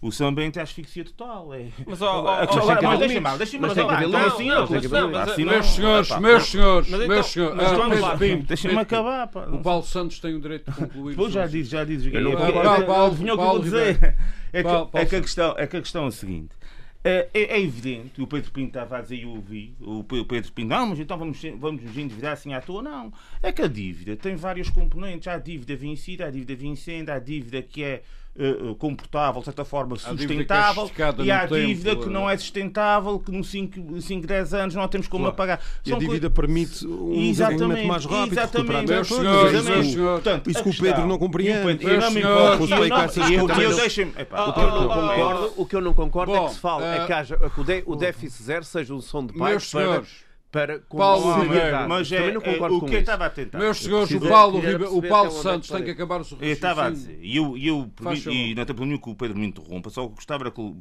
[0.00, 1.52] o, o Sambente é asfixia total.
[1.54, 1.68] É...
[1.86, 3.36] Mas, oh, oh, oh, mas deixa-me mal.
[3.36, 4.64] Então assim não.
[4.64, 7.58] Assim meus senhores, meus senhores, meus senhores.
[8.46, 9.30] Deixa-me acabar.
[9.52, 11.16] O Paulo Santos tem o direito de concluir.
[11.16, 12.10] Pois já disse, já disse.
[12.86, 14.16] Paulo, vinha o que eu vou dizer.
[14.52, 14.62] É
[15.06, 16.56] que a questão é a seguinte.
[17.08, 20.70] É, é, evidente, o Pedro Pinto estava a dizer e eu ouvi, o Pedro Pinto,
[20.70, 22.82] não, mas então vamos, vamos nos endividar assim à toa.
[22.82, 25.28] Não, é que a dívida tem vários componentes.
[25.28, 28.02] Há a dívida vencida, há a dívida vencendo, há a dívida que é
[28.78, 33.18] comportável, de certa forma, sustentável, é e há a dívida tempo, que não é sustentável,
[33.18, 35.34] que nos 5, 5 10 anos não temos como claro.
[35.34, 35.60] apagar.
[35.84, 40.22] E a dívida permite um desenvolvimento mais rápido, exatamente, meus senhores, meus senhores.
[40.24, 41.84] Portanto, Isso que o Pedro não compreende.
[41.84, 42.64] Eu não me importo.
[45.56, 47.38] O que eu não concordo é que se fala é que haja
[47.86, 50.02] o déficit zero seja um som de paz para
[50.56, 51.88] para Paulo Ribeiro.
[51.88, 53.58] Mas é, não concordo é, o com que eu estava a tentar.
[53.58, 56.86] Meus senhores, o Paulo, Ribeiro, o Paulo Santos tem que acabar o seu Eu estava
[56.86, 57.90] a dizer, e eu, eu
[58.30, 60.76] e não tem problema que o Pedro me interrompa, só gostava era que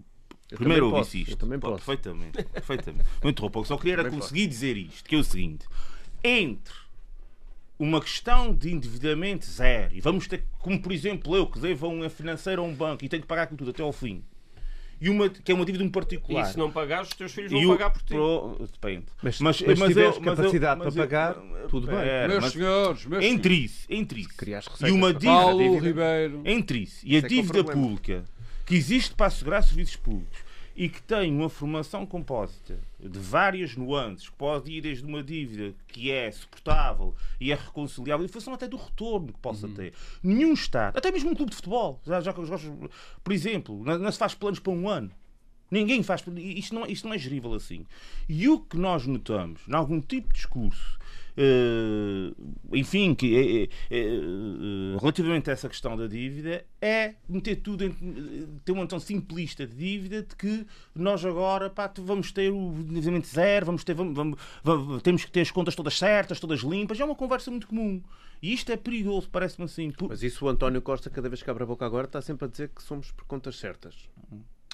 [0.48, 1.32] Primeiro ouvi isto.
[1.32, 1.84] Eu também posso.
[1.84, 2.44] Perfeitamente.
[2.44, 3.06] perfeitamente.
[3.22, 5.66] Não interrompa, só queria era conseguir dizer isto, que é o seguinte.
[6.24, 6.74] Entre
[7.78, 11.90] uma questão de endividamento zero, e vamos ter, como por exemplo eu, que devo a
[11.90, 14.24] um financeiro a um banco e tenho que pagar aquilo tudo até ao fim,
[15.00, 16.48] e uma, que é uma dívida de um particular.
[16.48, 18.14] E se não pagares, os teus filhos vão pagar por ti.
[18.14, 19.06] Pro, depende.
[19.22, 21.98] Mas, mas, mas, mas tiveres eu, capacidade eu, para pagar, eu, tudo bem.
[21.98, 24.30] É, meus senhores, meus entre isso, entre isso
[24.86, 26.42] e uma dívida, Paulo Ribeiro.
[26.46, 28.24] entre isso e a é dívida pública
[28.66, 30.45] que existe para assegurar serviços públicos
[30.76, 35.74] e que tem uma formação compósita de várias nuances, que pode ir desde uma dívida
[35.88, 39.74] que é suportável e é reconciliável, em função até do retorno que possa uhum.
[39.74, 39.94] ter.
[40.22, 44.18] Nenhum Estado, até mesmo um clube de futebol, já, já, por exemplo, não, não se
[44.18, 45.12] faz planos para um ano.
[45.72, 46.24] Ninguém faz.
[46.38, 47.86] Isto não, isto não é gerível assim.
[48.30, 51.00] E o que nós notamos, em algum tipo de discurso
[52.72, 54.20] enfim, que é, é,
[55.00, 57.92] relativamente a essa questão da dívida, é meter tudo em,
[58.64, 63.28] ter uma noção simplista de dívida de que nós agora pá, vamos ter o endividamento
[63.28, 67.00] zero, vamos ter, vamos, vamos, vamos, temos que ter as contas todas certas, todas limpas.
[67.00, 68.02] É uma conversa muito comum.
[68.42, 69.92] E isto é perigoso, parece-me assim.
[69.92, 70.10] Por...
[70.10, 72.48] Mas isso o António Costa, cada vez que abre a boca agora, está sempre a
[72.48, 74.10] dizer que somos por contas certas.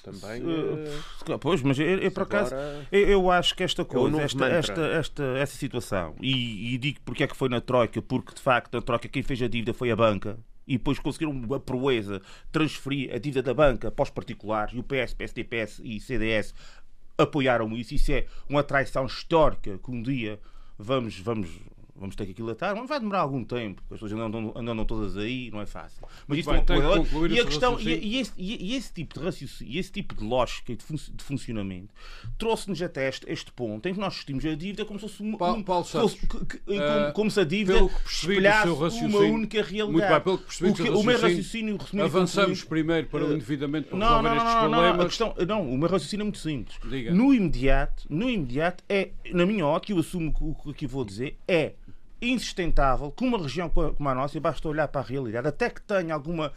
[0.02, 0.42] Também.
[0.42, 2.52] Uh, pois, mas eu, eu por acaso
[2.90, 6.98] eu, eu, acho que esta coisa, é esta, esta, esta, essa situação, e, e, digo
[7.04, 9.72] porque é que foi na Troika, porque de facto na Troika quem fez a dívida
[9.72, 10.36] foi a banca.
[10.66, 14.82] e depois conseguiram a proeza transferir a dívida da banca para os particulares e o
[14.82, 16.52] PS, PSDPS e CDS
[17.16, 17.94] apoiaram isso.
[17.94, 20.40] Isso é uma traição histórica que um dia
[20.78, 21.48] vamos, vamos,
[22.02, 25.16] vamos ter que aquilatar, mas vai demorar algum tempo, porque as pessoas andam, andam todas
[25.16, 26.06] aí, não é fácil.
[26.26, 29.18] Mas isso bem, é uma coisa- e a questão, e, e esse, e- esse tipo
[29.18, 31.88] de raciocínio, e esse tipo de lógica e de, fun- de funcionamento
[32.36, 35.38] trouxe-nos até este, este ponto em que nós assistimos a dívida como se fosse uma,
[35.38, 39.18] Paulo- um- Paulo fosse- Santos, que- que- eh, como, como se a dívida espelhasse uma
[39.20, 39.92] única realidade.
[39.92, 43.32] Muito bem, pelo que percebi o, que, o meu raciocínio, resumido Avançamos primeiro para o
[43.34, 45.06] endividamento para não, resolver não, estes não, não, não, a problemas.
[45.06, 46.76] questão, não, o meu raciocínio é muito simples.
[46.84, 47.12] Diga.
[47.14, 51.38] No imediato, no imediato é, na minha ótica, eu assumo que o que vou dizer,
[51.46, 51.72] é
[52.22, 55.82] insustentável que uma região como a nossa, e basta olhar para a realidade, até que
[55.82, 56.52] tenha alguma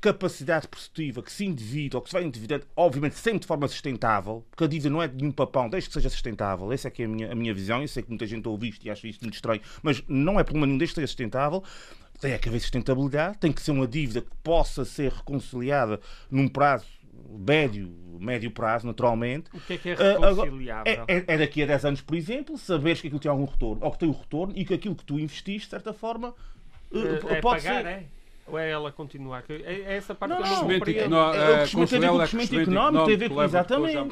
[0.00, 4.44] capacidade perceptiva que se endivida ou que se vai endividando, obviamente sempre de forma sustentável,
[4.50, 6.72] porque a dívida não é de nenhum papão, desde que seja sustentável.
[6.72, 7.82] Essa é que é a minha, a minha visão.
[7.82, 10.44] Eu sei que muita gente ouve isto e acha isto muito estranho, mas não é
[10.44, 11.62] problema nenhum desde que seja sustentável.
[12.18, 16.00] Tem que haver sustentabilidade, tem que ser uma dívida que possa ser reconciliada
[16.30, 16.86] num prazo
[17.28, 19.50] médio, médio prazo, naturalmente.
[19.54, 21.04] O que é que é Ah, reconciliável?
[21.08, 23.84] é, é- é daqui a 10 anos, por exemplo, saberes que aquilo tem algum retorno,
[23.84, 26.34] ou que tem o retorno, e que aquilo que tu investiste, de certa forma,
[26.92, 26.98] eh,
[27.36, 28.06] É pode pagar, ser.
[28.50, 28.52] É?
[28.52, 29.42] Ou é ela continuar?
[29.42, 30.50] Que- É, é essa parte Não, que eu não.
[30.60, 31.00] não Crescimento compreendo.
[31.16, 33.28] econó- É, o eh, crescimento tem a ver com o crescimento económico, tem a ver
[33.30, 34.10] com- exatamente.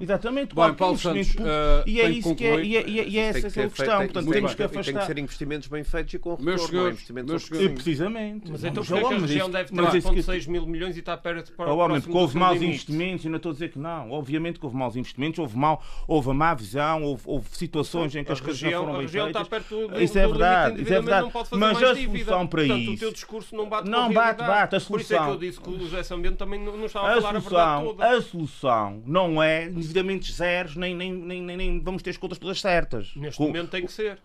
[0.00, 3.16] Exatamente, Bem, qualquer Paulo investimento Santos, e é isso que é, e é, é- é
[3.28, 3.68] essa é a questão.
[3.70, 5.06] Portanto, tem- temos que tem- Tem que afastar.
[5.06, 8.50] ser investimentos bem feitos e com retorno, não é investimentos Precisamente.
[8.50, 10.66] Mas então Não, porquê é que a região deve ter mas isso que- 1,6 mil
[10.66, 13.52] milhões e está perto para Oh, o porque houve maus investimentos, eu não estou a
[13.52, 14.10] dizer que não.
[14.10, 18.24] Obviamente que houve maus investimentos, houve, mal, houve a má visão, houve, houve situações em
[18.24, 19.68] que A as coisas não foram a bem região está feitas.
[19.68, 21.22] perto do, Isso é verdade, isso é verdade.
[21.22, 23.79] não pode fazer Mas mais a solução para Portanto, isso- o teu discurso não bate
[23.88, 24.48] Não com a bate, realidade.
[24.70, 24.76] bate.
[24.76, 26.86] A Por isso é que eu solução- disse que o José Sambento também não, não
[26.86, 28.08] estava a A falar a verdade solução, toda.
[28.16, 32.38] a solução não é endividamentos zeros, nem, nem, nem, nem, nem vamos ter as contas
[32.38, 33.12] todas certas.
[33.16, 34.18] Neste Com- momento tem que ser.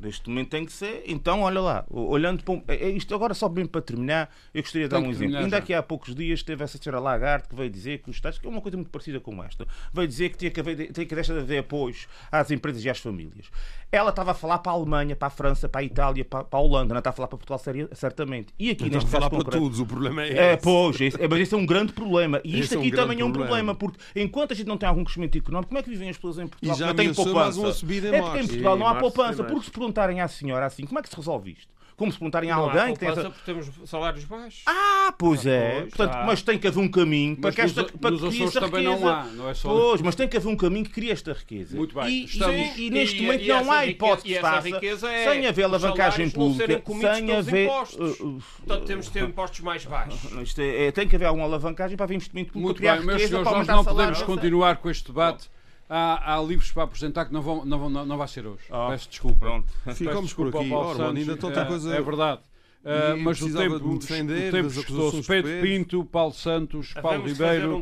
[0.00, 1.04] Neste momento tem que ser.
[1.06, 4.60] Então, olha lá, olhando para um- é- é isto agora só bem para terminar, eu
[4.60, 5.36] gostaria de dar Tem um que exemplo.
[5.38, 5.56] Ainda já.
[5.58, 8.46] aqui há poucos dias teve essa senhora Lagarde que veio dizer que os Estados, que
[8.46, 11.14] é uma coisa muito parecida com esta, veio dizer que tinha que, haver, tinha que
[11.14, 13.46] deixar de haver apoios às empresas e às famílias.
[13.94, 16.58] Ela estava a falar para a Alemanha, para a França, para a Itália, para, para
[16.58, 17.60] a Holanda, não está a falar para Portugal
[17.92, 18.52] certamente.
[18.58, 20.62] E aqui Então, neste falar caso para concreto- todos, o problema é é, esse.
[20.64, 22.40] pois, esse- é, mas esse é um grande problema.
[22.42, 23.72] E isto é um aqui também é um problema.
[23.72, 26.16] problema, porque enquanto a gente não tem algum crescimento económico, como é que vivem as
[26.16, 26.74] pessoas em Portugal?
[26.74, 27.44] E já não têm ameaçou poupança.
[27.44, 28.46] mais uma subida em é porque em.
[28.48, 29.44] Portugal E não há poupança.
[29.44, 29.52] tem.
[29.52, 31.72] Porque se perguntarem à senhora assim, como é que se resolve isto?
[31.96, 33.30] Como se perguntarem a Não alguém que tem essa...
[33.30, 34.62] porque temos salários baixos.
[34.66, 35.70] Ah, pois Ah, é.
[35.82, 36.24] pois, Portanto, ah.
[36.26, 38.42] mas tem que haver um caminho para Mas que esta nos- para nos que crie
[38.44, 39.14] esta também não riqueza.
[39.14, 41.76] há, não é só- Pois, mas tem que haver um caminho que crie esta riqueza.
[41.76, 44.50] Muito bem, E, estamos- e- e neste E- momento e não há hipótese e essa
[44.50, 44.68] faça
[45.06, 46.82] é sem haver alavancagem não pública,
[47.16, 47.64] sem haver...
[47.66, 48.20] impostos.
[48.20, 50.32] uh, uh, Portanto, temos de ter impostos mais baixos.
[50.42, 52.96] isto é- é- tem que haver alguma alavancagem para haver investimento público, Muito para criar
[52.96, 55.48] bem, meus senhores, nós não podemos continuar com este debate.
[55.96, 58.64] Há, há livros para apresentar que não, vão, não, vão, não, não vai ser hoje.
[58.68, 59.38] Ah, Peço desculpa.
[59.38, 59.72] Pronto.
[59.84, 60.68] Peço Ficamos por aqui.
[60.68, 61.18] Paulo Orlando, Santos.
[61.28, 61.94] ainda tanta É- coisa.
[61.94, 62.40] É verdade.
[62.84, 65.22] Uh, E mas o tempo, de defender o tempo esgotou-se.
[65.26, 65.62] Pedro.
[65.62, 67.76] Pinto, Paulo Santos, Paulo Ribeiro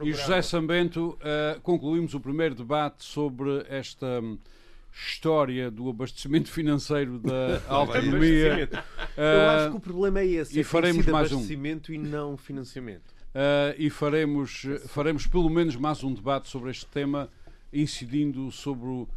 [0.00, 0.12] um e.
[0.12, 4.38] José Sambento uh, concluímos o primeiro debate sobre esta hum,
[4.92, 8.68] história do abastecimento financeiro da autonomia.
[9.16, 10.56] Eu acho Uh, que o problema é esse.
[10.56, 11.34] e é que tem faremos mais um.
[11.36, 13.10] abastecimento e não financiamento.
[13.34, 17.28] Uh, e faremos, faremos pelo menos mais um debate sobre este tema,
[17.72, 19.08] incidindo sobre um,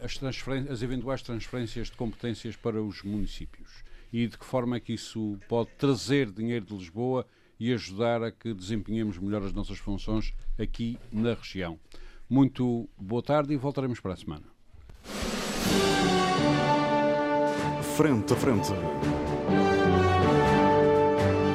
[0.00, 4.80] as, transferen- as eventuais transferências de competências para os municípios e de que forma é
[4.80, 7.26] que isso pode trazer dinheiro de Lisboa
[7.60, 11.78] e ajudar a que desempenhemos melhor as nossas funções aqui na região.
[12.30, 14.44] Muito boa tarde e voltaremos para a semana.
[17.96, 18.68] Frente a frente.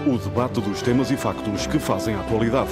[0.06, 2.72] O debate dos temas e factos que fazem a atualidade.